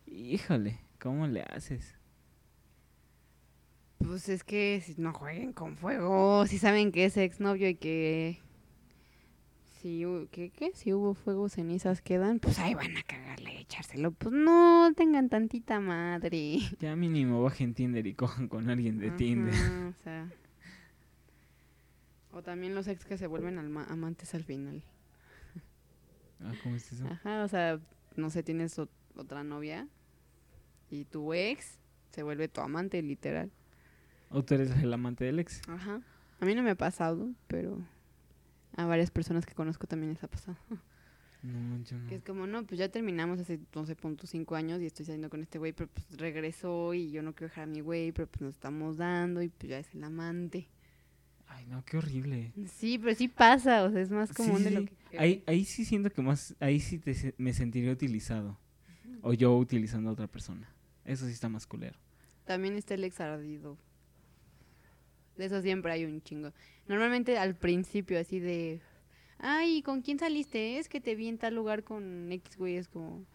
[0.08, 1.96] híjole, ¿cómo le haces?
[3.98, 8.40] Pues es que si no jueguen con fuego, si saben que es exnovio y que
[9.82, 10.72] si, ¿qué, qué?
[10.74, 14.12] si hubo fuego, cenizas quedan, pues ahí van a cagarle y echárselo.
[14.12, 16.60] Pues no, tengan tantita madre.
[16.80, 19.54] Ya mínimo bajen Tinder y cojan con alguien de Tinder.
[19.54, 20.30] Ajá, o sea.
[22.34, 24.84] O también los ex que se vuelven alma- amantes al final.
[26.42, 27.06] Ah, ¿Cómo es eso?
[27.08, 27.80] Ajá, o sea,
[28.16, 29.88] no sé, tienes ot- otra novia
[30.90, 31.80] y tu ex
[32.12, 33.52] se vuelve tu amante, literal.
[34.30, 35.62] ¿O tú eres el amante del ex?
[35.70, 36.02] Ajá.
[36.40, 37.78] A mí no me ha pasado, pero
[38.76, 40.58] a varias personas que conozco también les ha pasado.
[41.44, 42.08] No, yo no.
[42.10, 45.60] Que es como, no, pues ya terminamos hace 12.5 años y estoy saliendo con este
[45.60, 48.54] güey, pero pues regresó y yo no quiero dejar a mi güey, pero pues nos
[48.56, 50.68] estamos dando y pues ya es el amante.
[51.56, 52.52] Ay, no, qué horrible.
[52.78, 54.86] Sí, pero sí pasa, o sea, es más Sí, común de lo sí.
[54.88, 54.96] que...
[55.10, 55.22] creo.
[55.22, 58.58] Ahí, ahí sí siento que más, ahí sí te me sentiría utilizado.
[59.22, 60.68] O yo utilizando a otra persona.
[61.06, 61.98] Eso sí está más culero.
[62.46, 63.78] También está el ex ardido.
[65.38, 66.52] De eso siempre hay un chingo.
[66.88, 68.82] Normalmente al principio así de...
[69.40, 70.78] Ay, ¿con quién saliste?
[70.78, 72.76] Es que te vi en tal lugar con X güey.
[72.76, 73.26] Es como...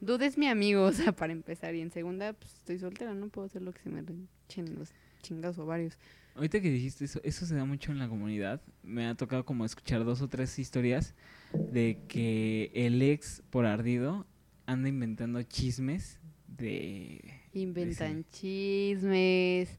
[0.00, 1.74] Dude es mi amigo, o sea, para empezar.
[1.74, 4.02] Y en segunda, pues estoy soltera, no puedo hacer lo que se me
[4.48, 4.92] echen los
[5.24, 5.98] chingados ovarios.
[6.34, 8.60] Ahorita que dijiste eso, eso se da mucho en la comunidad.
[8.82, 11.14] Me ha tocado como escuchar dos o tres historias
[11.52, 14.26] de que el ex por ardido
[14.66, 17.40] anda inventando chismes de...
[17.52, 19.78] Inventan chismes,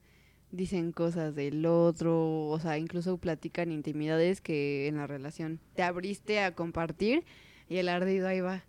[0.51, 6.39] dicen cosas del otro, o sea, incluso platican intimidades que en la relación te abriste
[6.39, 7.25] a compartir
[7.67, 8.63] y el ardido ahí va.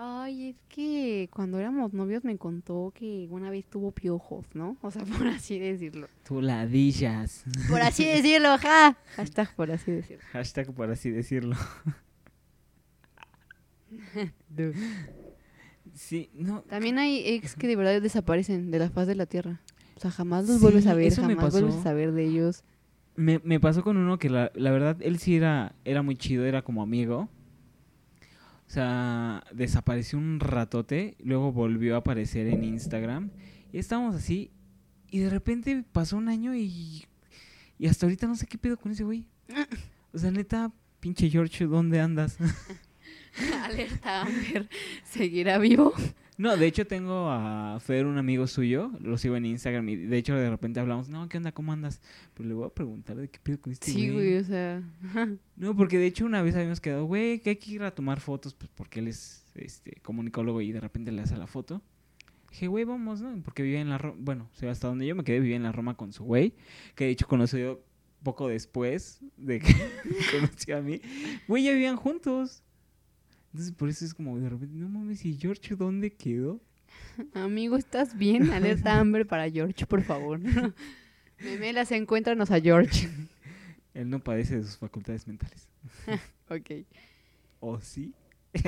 [0.00, 4.76] Ay, es que cuando éramos novios me contó que una vez tuvo piojos, ¿no?
[4.80, 6.06] O sea, por así decirlo.
[6.24, 7.44] Tu ladillas.
[7.68, 8.96] Por así decirlo, ja.
[9.16, 10.22] Hashtag por así decirlo.
[10.32, 11.56] Hashtag por así decirlo.
[15.94, 16.60] Sí, no.
[16.62, 19.60] También hay ex que de verdad desaparecen de la faz de la tierra.
[19.96, 22.62] O sea, jamás los Sí, vuelves a ver, jamás vuelves a saber de ellos.
[23.16, 26.44] Me, me pasó con uno que la, la verdad él sí era, era muy chido,
[26.44, 27.28] era como amigo.
[28.68, 33.30] O sea, desapareció un ratote, luego volvió a aparecer en Instagram.
[33.72, 34.50] Y estábamos así,
[35.10, 37.06] y de repente pasó un año y,
[37.78, 39.26] y hasta ahorita no sé qué pedo con ese güey.
[40.10, 42.38] O sea, neta, pinche George, ¿dónde andas?
[43.62, 44.68] Alerta Amber,
[45.04, 45.92] ¿seguirá vivo?
[46.38, 50.16] No, de hecho tengo a Fer, un amigo suyo, lo sigo en Instagram y de
[50.18, 51.50] hecho de repente hablamos, no, ¿qué onda?
[51.50, 52.00] ¿Cómo andas?
[52.34, 54.80] Pero le voy a preguntar de qué pedo con este Sí, güey, o sea.
[55.56, 58.20] No, porque de hecho una vez habíamos quedado, güey, que hay que ir a tomar
[58.20, 61.82] fotos, pues porque él es este comunicólogo y de repente le hace la foto.
[62.50, 63.42] Dije, güey, vamos, ¿no?
[63.42, 65.64] Porque vivía en la Roma, bueno, o sea, hasta donde yo me quedé vivía en
[65.64, 66.54] la Roma con su güey,
[66.94, 67.82] que de hecho conoció
[68.22, 69.74] poco después de que
[70.32, 71.00] conoció a mí.
[71.48, 72.62] Güey, ya vivían juntos.
[73.52, 76.60] Entonces por eso es como de repente, no mames, ¿y George dónde quedó?
[77.34, 78.50] Amigo, ¿estás bien?
[78.52, 80.40] Alerta Amber para George, por favor.
[81.40, 83.08] Memelas, encuéntranos a George.
[83.94, 85.68] Él no padece de sus facultades mentales.
[86.50, 86.86] Ok.
[87.60, 88.14] ¿O sí?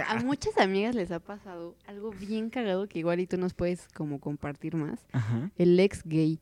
[0.06, 3.88] A muchas amigas les ha pasado algo bien cagado que igual y tú nos puedes
[3.94, 5.00] como compartir más.
[5.12, 5.50] Ajá.
[5.56, 6.40] El ex gay.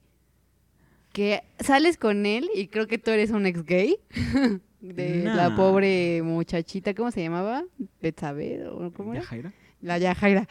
[1.19, 3.97] Que sales con él y creo que tú eres un ex gay.
[4.81, 7.65] De la pobre muchachita, ¿cómo se llamaba?
[8.01, 9.23] Betsabe o cómo era?
[9.23, 9.53] ¿Yajaira?
[9.81, 10.49] La Yajaira.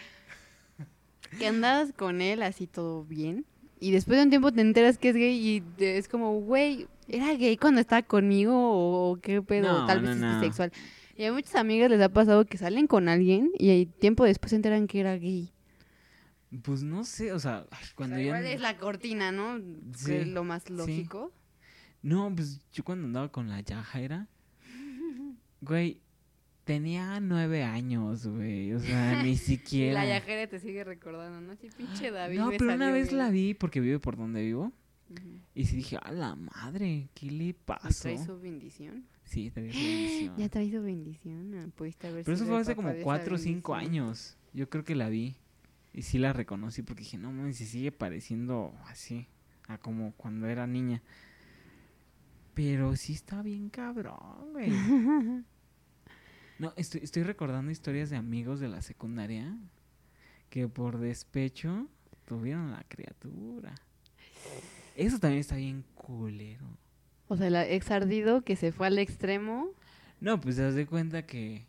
[1.40, 3.46] Que andabas con él así todo bien.
[3.80, 6.88] Y después de un tiempo te enteras que es gay y te- es como, güey,
[7.08, 9.72] ¿era gay cuando estaba conmigo o, qué pedo?
[9.72, 10.30] No, Tal vez no.
[10.30, 10.74] es bisexual.
[11.16, 14.58] Y a muchas amigas les ha pasado que salen con alguien y tiempo después se
[14.58, 15.54] enteran que era gay.
[16.64, 18.52] Pues no sé, o sea, cuando O sea, ya...
[18.52, 19.58] es la cortina, ¿no?
[19.96, 20.74] Sí, Que es lo más sí.
[20.74, 21.34] lógico.
[22.02, 24.28] No, pues yo cuando andaba con la Yajaira,
[25.62, 26.00] güey,
[26.64, 28.74] tenía nueve años, güey.
[28.74, 30.04] O sea, ni siquiera.
[30.06, 31.56] la Yajaira te sigue recordando, ¿no?
[31.58, 32.38] Sí, pinche David.
[32.40, 34.72] no, pero una vez la vi porque vive por donde vivo.
[35.56, 38.02] Y sí dije, a la madre, ¿qué le ¿Y pasó?
[38.04, 39.06] trae su bendición?
[39.24, 40.36] Sí, trae su bendición.
[40.38, 41.56] Ya trae su bendición.
[41.56, 44.38] ah, Pudiste haber Pero eso fue hace como cuatro o cinco años.
[44.54, 45.36] Yo creo que la vi.
[45.98, 49.26] Y sí la reconocí porque dije, no mames, se sigue pareciendo así.
[49.68, 51.02] A como cuando era niña.
[52.54, 54.72] Pero sí está bien cabrón, güey.
[56.60, 59.56] No, estoy, estoy recordando historias de amigos de la secundaria
[60.50, 61.88] que por despecho
[62.26, 63.76] tuvieron la criatura.
[64.96, 66.66] Eso también está bien culero.
[67.28, 69.70] O sea, el ex ardido que se fue al extremo.
[70.20, 71.68] No, pues te das de cuenta que.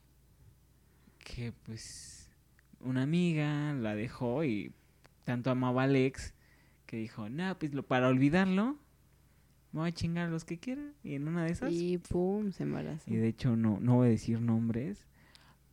[1.19, 2.18] Que pues.
[2.81, 4.73] Una amiga la dejó y
[5.25, 6.35] tanto amaba al ex
[6.87, 8.79] que dijo: No, pues lo, para olvidarlo,
[9.73, 10.83] me voy a chingar a los que quiera.
[11.03, 11.73] Y en una de esas.
[11.73, 13.11] Y, Y pum, se embarazó.
[13.11, 15.07] de hecho, no, no voy a decir nombres,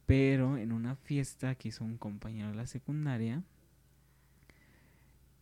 [0.06, 3.44] pero en una fiesta que hizo un compañero de la secundaria,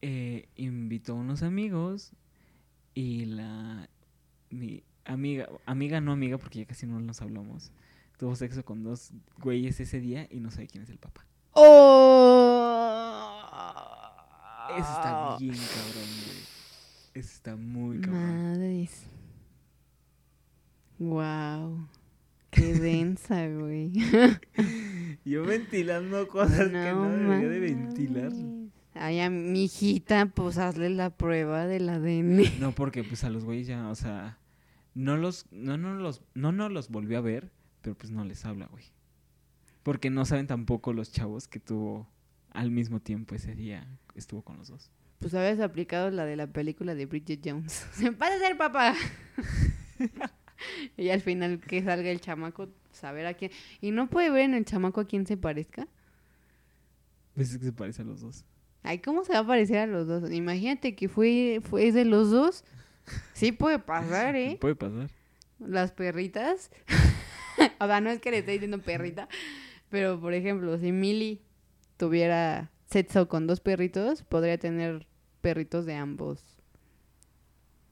[0.01, 2.11] eh, invitó a unos amigos
[2.93, 3.89] y la.
[4.49, 7.71] Mi amiga, amiga no amiga, porque ya casi no nos hablamos.
[8.17, 11.25] Tuvo sexo con dos güeyes ese día y no sabe quién es el papá.
[11.53, 13.39] ¡Oh!
[14.69, 16.37] Eso está bien cabrón, güey.
[17.13, 18.43] Eso está muy cabrón.
[18.43, 19.05] Madres.
[20.99, 21.87] Wow.
[22.49, 23.91] Qué densa, güey.
[25.25, 28.31] Yo ventilando cosas que no debería de ventilar.
[28.95, 32.43] Ay, a mi hijita, pues hazle la prueba del ADN.
[32.59, 34.37] No, porque pues a los güeyes ya, o sea,
[34.93, 38.45] no los, no, no los, no, no los volvió a ver, pero pues no les
[38.45, 38.85] habla, güey.
[39.83, 42.07] Porque no saben tampoco los chavos que tuvo
[42.51, 44.91] al mismo tiempo ese día, estuvo con los dos.
[45.19, 47.71] Pues habías aplicado la de la película de Bridget Jones.
[47.93, 48.95] Se pasa a ser papá.
[50.97, 53.51] y al final que salga el chamaco, saber a quién.
[53.81, 55.87] Y no puede ver en el chamaco a quién se parezca.
[57.35, 58.45] Pues es que se parece a los dos.
[58.83, 60.29] Ay, ¿cómo se va a parecer a los dos?
[60.31, 62.63] Imagínate que fue, fue de los dos.
[63.33, 64.57] Sí puede pasar, ¿eh?
[64.61, 65.09] Puede pasar.
[65.59, 66.69] Las perritas.
[67.79, 69.29] o sea, no es que le esté diciendo perrita.
[69.93, 71.39] Pero, por ejemplo, si Millie
[71.97, 75.05] tuviera sexo con dos perritos, podría tener
[75.39, 76.43] perritos de ambos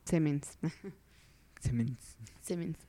[0.03, 0.57] semens.
[1.59, 2.17] Semens.
[2.41, 2.79] semens.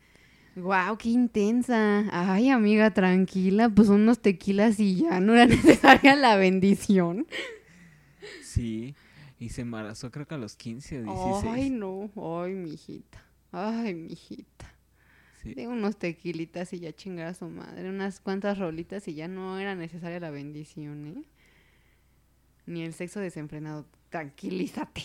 [0.57, 2.07] Wow, qué intensa.
[2.11, 7.27] Ay, amiga, tranquila, pues unos tequilas y ya no era necesaria la bendición.
[8.43, 8.95] Sí,
[9.39, 11.55] y se embarazó creo que a los 15 o 16.
[11.55, 13.23] Ay, no, ay, mijita.
[13.53, 14.72] Ay, mijita.
[15.43, 15.55] Sí.
[15.55, 19.59] De unos tequilitas y ya chingar a su madre, unas cuantas rolitas y ya no
[19.59, 21.25] era necesaria la bendición, ¿eh?
[22.67, 23.87] Ni el sexo desenfrenado.
[24.11, 25.03] Tranquilízate.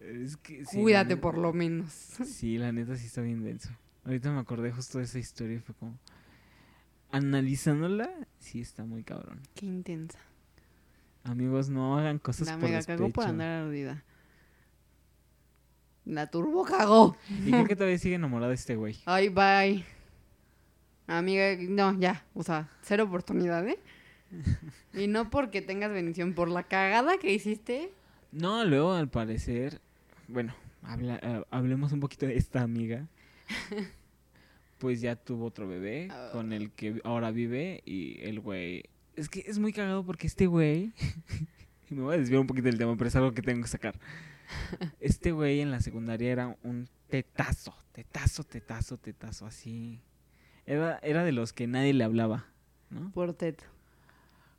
[0.00, 1.92] Es que sí, Cuídate neta- por lo menos.
[2.24, 3.70] Sí, la neta sí está bien denso.
[4.04, 5.98] Ahorita me acordé justo de esa historia y fue como...
[7.10, 9.40] Analizándola, sí está muy cabrón.
[9.54, 10.18] Qué intensa.
[11.22, 13.28] Amigos, no hagan cosas La por mega cagó por despecho.
[13.28, 14.04] andar ardida.
[16.04, 17.16] La turbo cagó.
[17.46, 18.96] Y creo que todavía sigue enamorada de este güey.
[19.06, 19.84] Ay, bye.
[21.06, 22.24] Amiga, no, ya.
[22.34, 23.78] O sea, cero oportunidad, ¿eh?
[24.92, 27.90] Y no porque tengas bendición, por la cagada que hiciste.
[28.32, 29.80] No, luego al parecer...
[30.28, 33.06] Bueno, habla- eh, hablemos un poquito de esta amiga.
[34.78, 38.84] Pues ya tuvo otro bebé con el que ahora vive y el güey...
[39.16, 40.92] Es que es muy cagado porque este güey...
[41.90, 43.94] me voy a desviar un poquito del tema, pero es algo que tengo que sacar.
[45.00, 50.00] Este güey en la secundaria era un tetazo, tetazo, tetazo, tetazo, así.
[50.66, 52.46] Era, era de los que nadie le hablaba,
[52.90, 53.10] ¿no?
[53.12, 53.64] Por teto.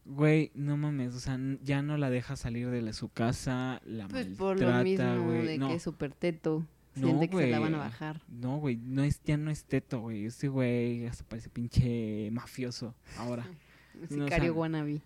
[0.05, 4.07] Güey, no mames, o sea, ya no la deja salir de la- su casa, la
[4.07, 5.47] Pues maltrata, por lo mismo güey.
[5.47, 6.65] de no, que es súper teto.
[6.95, 7.89] No, Siente que se la van a güey.
[7.89, 8.21] bajar.
[8.29, 10.25] no, güey, no es, ya no es teto, güey.
[10.25, 13.45] Este güey hasta parece pinche mafioso ahora.
[13.95, 15.01] No, o Sicario sea, wannabe.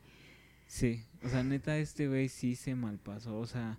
[0.66, 3.78] Sí, o sea, neta, este güey sí se malpasó, o sea,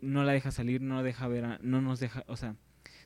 [0.00, 2.54] no la deja salir, no deja ver, a- no nos deja, o sea,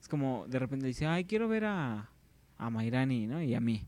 [0.01, 2.11] es como de repente dice, ay, quiero ver a,
[2.59, 3.43] a Mairani, ¿no?
[3.43, 3.87] Y a mí.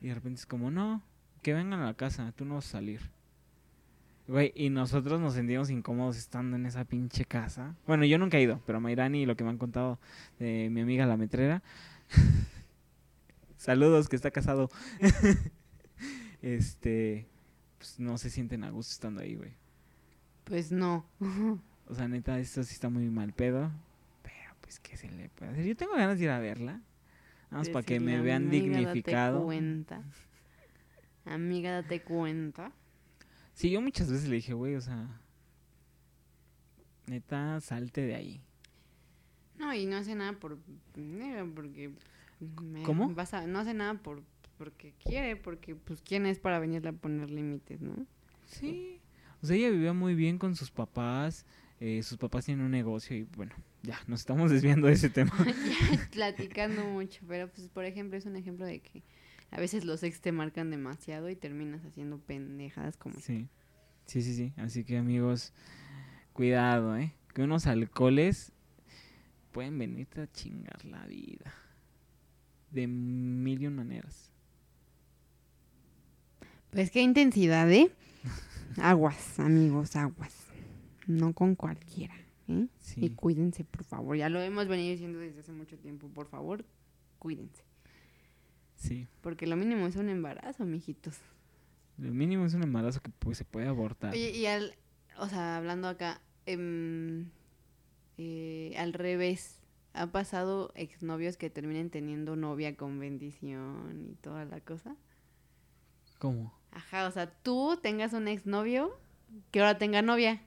[0.00, 1.02] Y de repente es como, no,
[1.42, 3.00] que vengan a la casa, tú no vas a salir.
[4.26, 7.76] Güey, y nosotros nos sentimos incómodos estando en esa pinche casa.
[7.86, 9.98] Bueno, yo nunca he ido, pero Mayrani y lo que me han contado
[10.38, 11.62] de mi amiga la metrera.
[13.58, 14.70] Saludos, que está casado.
[16.42, 17.28] este,
[17.78, 19.52] pues no se sienten a gusto estando ahí, güey.
[20.44, 21.06] Pues no.
[21.88, 23.70] O sea, neta, esto sí está muy mal pedo.
[24.22, 25.64] Pero pues, ¿qué se le puede hacer?
[25.64, 26.80] Yo tengo ganas de ir a verla.
[27.50, 29.34] Vamos para que me vean "Amiga, dignificado.
[29.36, 30.02] Date cuenta.
[31.26, 32.72] Amiga, date cuenta.
[33.52, 35.08] Sí, yo muchas veces le dije, güey, o sea,
[37.06, 38.40] neta, salte de ahí.
[39.58, 40.58] No, y no hace nada por
[41.54, 41.92] porque
[42.60, 43.14] me ¿Cómo?
[43.14, 44.22] vas a- no hace nada por
[44.58, 48.06] porque quiere, porque pues quién es para venirle a poner límites, ¿no?
[48.46, 49.00] Sí.
[49.42, 51.44] O sea, ella vivía muy bien con sus papás.
[51.86, 55.32] Eh, sus papás tienen un negocio y bueno, ya, nos estamos desviando de ese tema.
[55.44, 59.02] Ya platicando mucho, pero pues por ejemplo es un ejemplo de que
[59.50, 63.50] a veces los ex te marcan demasiado y terminas haciendo pendejadas como Sí,
[64.06, 64.54] sí, sí, sí.
[64.56, 65.52] Así que amigos,
[66.32, 67.12] cuidado, ¿eh?
[67.34, 68.52] Que unos alcoholes
[69.52, 71.52] pueden venirte a chingar la vida.
[72.70, 74.30] De mil y un maneras.
[76.70, 77.92] Pues qué intensidad, ¿eh?
[78.78, 80.43] Aguas, amigos, aguas.
[81.06, 82.14] No con cualquiera,
[82.48, 82.66] ¿eh?
[82.66, 83.10] Y Sí.
[83.10, 84.16] cuídense, por favor.
[84.16, 86.08] Ya lo hemos venido diciendo desde hace mucho tiempo.
[86.08, 86.64] Por favor,
[87.18, 87.62] cuídense.
[88.76, 89.06] Sí.
[89.20, 91.18] Porque lo mínimo es un embarazo, mijitos.
[91.96, 94.12] Lo mínimo es un embarazo que pues, se puede abortar.
[94.12, 94.74] Oye, y al,
[95.18, 97.30] o sea, hablando acá, em,
[98.18, 99.60] eh, al revés,
[99.92, 104.96] ¿ha pasado exnovios que terminen teniendo novia con bendición y toda la cosa?
[106.18, 106.52] ¿Cómo?
[106.72, 108.98] Ajá, o sea, tú tengas un exnovio
[109.50, 110.42] que ahora tenga novia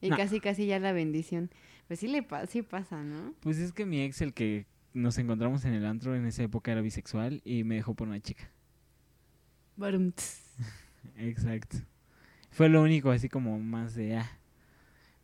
[0.00, 0.16] y No.
[0.16, 1.50] casi casi ya la bendición.
[1.88, 3.34] Pues sí le pa- sí pasa, ¿no?
[3.40, 6.72] Pues es que mi ex, el que nos encontramos en el antro en esa época
[6.72, 8.50] era bisexual y me dejó por una chica.
[11.16, 11.78] Exacto.
[12.50, 14.38] Fue lo único así como más de ah.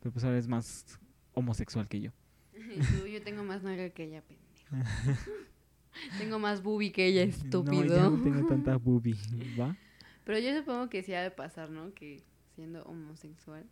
[0.00, 0.98] Pero pues ahora es más
[1.34, 2.10] homosexual que yo.
[3.00, 4.90] Tú, yo tengo más nalga que ella, pendejo.
[6.18, 8.10] tengo más boobie que ella, estúpido.
[8.10, 9.16] No, no tengo tanta boobie,
[9.58, 9.76] ¿va?
[10.24, 11.92] Pero yo supongo que sí ha de pasar, ¿no?
[11.94, 12.22] Que
[12.54, 13.64] siendo homosexual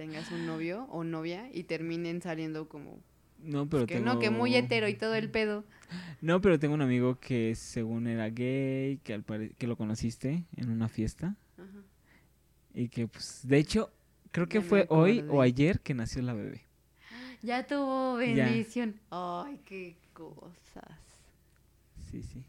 [0.00, 3.00] tengas un novio o novia y terminen saliendo como
[3.42, 4.06] No, pero que tengo...
[4.14, 5.62] no, que muy hetero y todo el pedo.
[6.22, 10.46] No, pero tengo un amigo que según era gay, que al pare- que lo conociste
[10.56, 11.82] en una fiesta Ajá.
[12.72, 13.92] y que pues de hecho
[14.30, 16.62] creo que Ya fue hoy o ayer que nació la bebé.
[17.42, 18.46] Ya tuvo Ya.
[18.46, 18.94] bendición.
[19.10, 20.96] Ay, qué cosas.
[22.10, 22.42] Sí, sí.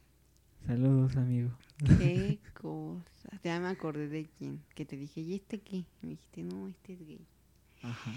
[0.65, 1.49] Saludos, amigo.
[1.97, 3.41] Qué cosas.
[3.43, 4.61] Ya me acordé de quién.
[4.75, 5.83] Que te dije, ¿y este qué?
[6.01, 7.19] Me dijiste, no, este es gay.
[7.83, 8.11] Ajá.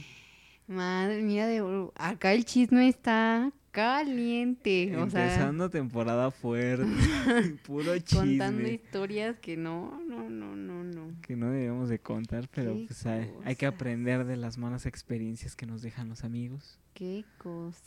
[0.67, 4.97] Madre mía, de acá el chisme está caliente.
[4.97, 6.87] O sea, Empezando temporada fuerte.
[7.67, 8.73] Puro contando chisme.
[8.73, 11.21] historias que no, no, no, no, no.
[11.21, 15.57] Que no debemos de contar, pero pues hay, hay que aprender de las malas experiencias
[15.57, 16.79] que nos dejan los amigos.
[16.95, 17.83] Qué cosas.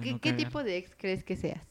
[0.00, 1.66] ¿Qué, no qué tipo de ex crees que seas?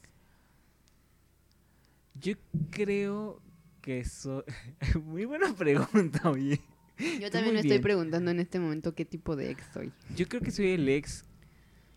[2.14, 2.34] Yo
[2.70, 3.40] creo
[3.80, 4.44] que eso...
[5.04, 6.60] Muy buena pregunta, oye.
[7.20, 9.92] Yo también me estoy preguntando en este momento qué tipo de ex soy.
[10.14, 11.24] Yo creo que soy el ex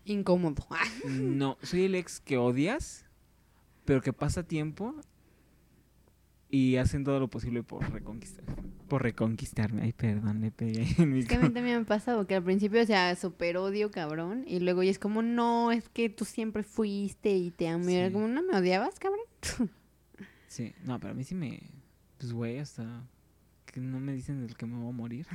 [0.04, 0.66] Incómodo.
[1.08, 3.04] No, soy el ex que odias,
[3.84, 4.94] pero que pasa tiempo
[6.48, 8.44] y hacen todo lo posible por reconquistar,
[8.88, 9.82] por reconquistarme.
[9.82, 12.34] Ay, perdón, le pegué en mi Es que a mí también me ha pasado que
[12.34, 14.44] al principio, o sea, súper odio, cabrón.
[14.48, 17.88] Y luego ya es como, no, es que tú siempre fuiste y te amo.
[17.88, 18.12] Y era Sí.
[18.14, 19.20] como, ¿no me odiabas, cabrón?
[20.48, 21.60] Sí, no, pero a mí sí me...
[22.18, 23.06] Pues, güey, hasta
[23.70, 25.26] que no me dicen del que me voy a morir.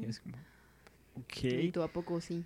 [0.00, 0.36] Y es como...
[1.16, 1.20] Y
[1.68, 1.72] Ok.
[1.72, 2.44] tú a poco sí.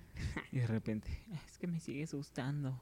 [0.51, 2.81] Y de repente, "Ah, es que me sigues gustando.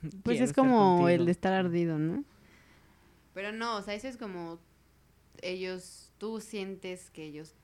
[0.00, 1.24] Pues Quiero es como el contigo".
[1.26, 2.24] de estar ardido, ¿no?
[3.34, 4.58] Pero no, o sea, eso es como
[5.42, 7.54] ellos, tú sientes que ellos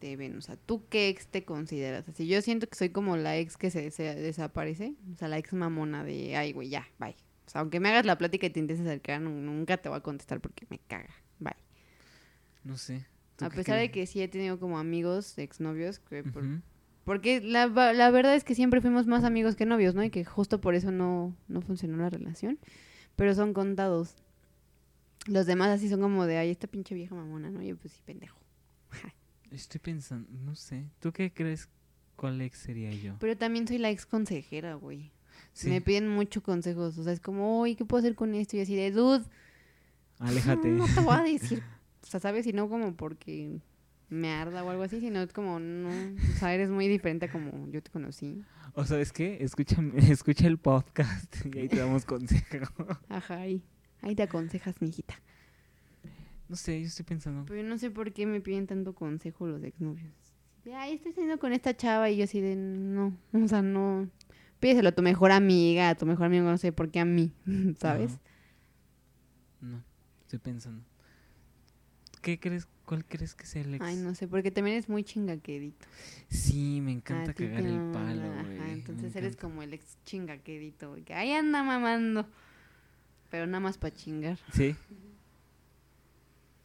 [0.00, 2.08] te ven, o sea, ¿tú qué ex te consideras?
[2.08, 5.38] Así, yo siento que soy como la ex que se, se desaparece, o sea, la
[5.38, 7.14] ex mamona de, ay, güey, ya, bye.
[7.46, 9.98] O sea, aunque me hagas la plática y te intentes acercar, nu- nunca te voy
[9.98, 11.54] a contestar porque me caga, bye.
[12.64, 13.06] No sé.
[13.36, 13.92] ¿Tú A pesar de crees?
[13.92, 16.60] que sí he tenido como amigos, exnovios, que por- Ujú.
[17.04, 20.02] porque la, la verdad es que siempre fuimos más amigos que novios, ¿no?
[20.04, 22.58] Y que justo por eso no, no funcionó la relación.
[23.16, 24.16] Pero son contados.
[25.26, 27.62] Los demás así son como de, ay, esta pinche vieja mamona, ¿no?
[27.62, 28.38] Yo pues sí, pendejo.
[29.50, 30.84] Estoy pensando, no sé.
[31.00, 31.68] ¿Tú qué crees
[32.16, 33.14] cuál ex sería yo?
[33.20, 35.12] Pero también soy la ex consejera, güey.
[35.52, 36.98] Sí, Me piden mucho consejos.
[36.98, 38.56] O sea, es como, oye, ¿qué puedo hacer con esto?
[38.56, 39.24] Y así de, dude,
[40.18, 40.68] aléjate.
[40.70, 41.62] no te voy a decir.
[42.04, 42.46] O sea, ¿sabes?
[42.46, 43.60] Y no como porque
[44.10, 47.32] me arda o algo así, sino es como, no, o sea, eres muy diferente a
[47.32, 48.42] como yo te conocí.
[48.74, 52.74] O sabes qué, escucha, escucha el podcast y ahí te damos consejo.
[53.08, 53.62] Ajá, ahí,
[54.02, 55.14] ahí te aconsejas, mijita.
[56.48, 57.44] No sé, yo estoy pensando.
[57.46, 60.12] Pero yo no sé por qué me piden tanto consejo los exnovios.
[60.74, 64.10] Ay, estoy saliendo con esta chava y yo así de, no, o sea, no.
[64.60, 67.32] Pídeselo a tu mejor amiga, a tu mejor amigo, no sé por qué a mí,
[67.78, 68.18] ¿sabes?
[69.60, 69.82] No,
[70.22, 70.84] estoy pensando.
[72.24, 72.66] ¿Qué crees?
[72.86, 73.84] ¿Cuál crees que sea el ex?
[73.84, 75.86] Ay, no sé, porque también es muy chingaquedito.
[76.28, 78.70] Sí, me encanta cagar el palo, ajá, güey.
[78.72, 82.26] entonces eres como el ex chingaquedito, güey, que ahí anda mamando.
[83.30, 84.38] Pero nada más para chingar.
[84.52, 84.74] Sí.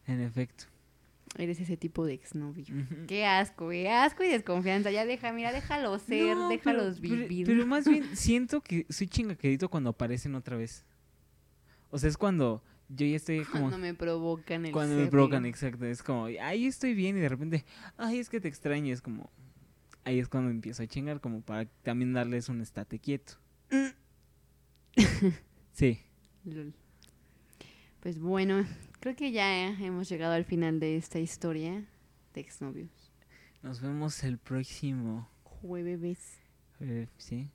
[0.07, 0.65] En efecto.
[1.37, 2.63] Eres ese tipo de exnovio.
[2.75, 3.05] Ujú.
[3.07, 3.87] Qué asco, güey.
[3.87, 4.89] Asco y desconfianza.
[4.91, 7.45] Ya deja, mira, déjalo ser, No, déjalos pero- pero- vivir.
[7.45, 10.85] Pero, más bien siento que soy chingaquedito cuando aparecen otra vez.
[11.91, 13.69] O sea, es cuando yo ya estoy como...
[13.69, 15.85] Cuando me provocan el Cuando me provocan, exacto.
[15.85, 17.65] Es como, ahí estoy bien y de repente,
[17.97, 18.93] ay, es que te extraño.
[18.93, 19.29] Es como,
[20.03, 23.33] ahí es cuando empiezo a chingar, como para también darles un estate quieto.
[25.71, 25.97] Sí.
[26.43, 26.73] Lol.
[28.01, 28.65] Pues bueno,
[28.99, 31.85] creo que ya hemos llegado al final de esta historia
[32.33, 33.13] de exnovios.
[33.61, 35.29] Nos vemos el próximo.
[35.43, 36.37] Jueves.
[36.81, 37.49] eh, sí.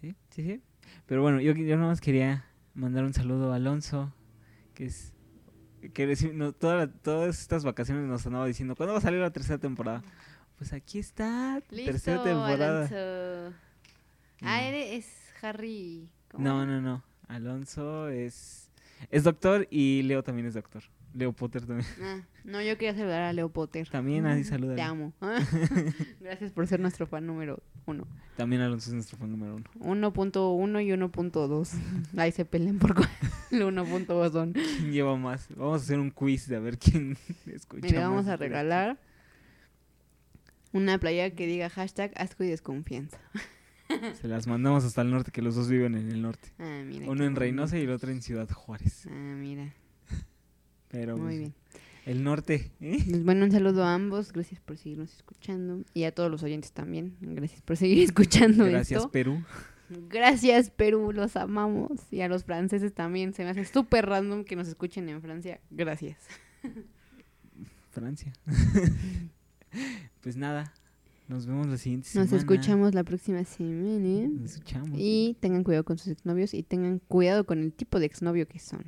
[0.00, 0.60] Sí, sí, sí.
[1.06, 4.12] Pero bueno, yo, yo nomás quería mandar un saludo a Alonso,
[4.74, 5.12] que es.
[5.94, 9.58] Que no, toda todas estas vacaciones nos andaba diciendo, ¿cuándo va a salir la tercera
[9.58, 10.02] temporada?
[10.56, 12.86] Pues aquí está, Listo, tercera temporada.
[12.86, 13.56] Alonso.
[14.42, 14.64] Ah, Mm.
[14.64, 16.08] eres es Harry.
[16.30, 16.44] ¿cómo?
[16.44, 17.02] No, no, no.
[17.28, 18.70] Alonso es
[19.10, 20.84] es doctor y Leo también es doctor.
[21.14, 21.86] Leo Potter también.
[22.02, 23.88] Ah, no, yo quería saludar a Leo Potter.
[23.88, 24.74] También así Mm, saluda.
[24.74, 25.12] Te amo.
[26.20, 28.06] Gracias por ser nuestro fan número uno.
[28.36, 29.64] También Alonso es nuestro fan número uno.
[30.12, 31.70] 1.1 y 1.2.
[32.16, 33.08] Ahí se pelean por cuál.
[33.50, 34.52] El 1.2 son.
[34.54, 35.48] ¿Quién lleva más?
[35.56, 38.98] Vamos a hacer un quiz de a ver quién escucha Mira, vamos más a regalar
[40.72, 43.18] una playa que diga hashtag asco y desconfianza.
[44.20, 46.48] Se las mandamos hasta el norte, que los dos viven en el norte.
[46.58, 47.10] Ah, mira.
[47.10, 49.06] Uno en Reynosa y el otro en Ciudad Juárez.
[49.06, 49.74] Ah, mira.
[50.92, 51.54] Pero Muy pues, bien.
[52.06, 52.98] el norte, ¿eh?
[53.08, 54.30] Pues bueno, un saludo a ambos.
[54.32, 55.84] Gracias por seguirnos escuchando.
[55.94, 57.16] Y a todos los oyentes también.
[57.20, 59.10] Gracias por seguir escuchando Gracias, esto.
[59.10, 59.42] Perú.
[60.08, 61.12] Gracias, Perú.
[61.12, 61.90] Los amamos.
[62.10, 63.32] Y a los franceses también.
[63.34, 65.60] Se me hace súper random que nos escuchen en Francia.
[65.70, 66.18] Gracias.
[67.90, 68.32] Francia.
[70.20, 70.72] pues nada,
[71.28, 72.36] nos vemos la siguiente Nos semana.
[72.36, 74.28] escuchamos la próxima semana.
[74.28, 74.90] Nos escuchamos.
[74.94, 78.58] Y tengan cuidado con sus exnovios y tengan cuidado con el tipo de exnovio que
[78.58, 78.84] son.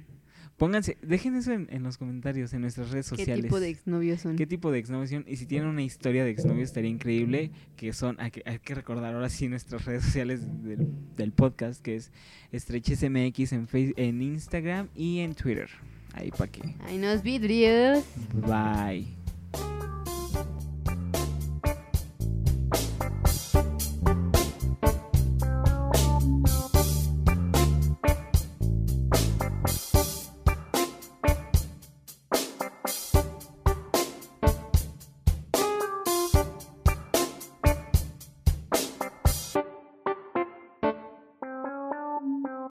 [0.56, 3.44] Pónganse, dejen eso en, en los comentarios, en nuestras redes ¿Qué sociales.
[3.44, 4.36] tipo de exnovios son?
[4.36, 5.24] ¿Qué tipo de exnovios son?
[5.26, 8.74] Y si tienen una historia de exnovios estaría increíble, que son, hay que, hay que
[8.74, 10.86] recordar ahora sí nuestras redes sociales del,
[11.16, 12.12] del podcast, que es
[12.56, 15.68] StretchesMX en, Face- en Instagram y en Twitter.
[16.12, 16.62] Ahí para que.
[16.86, 18.04] Ay, nos vidrios.
[18.32, 19.08] Bye.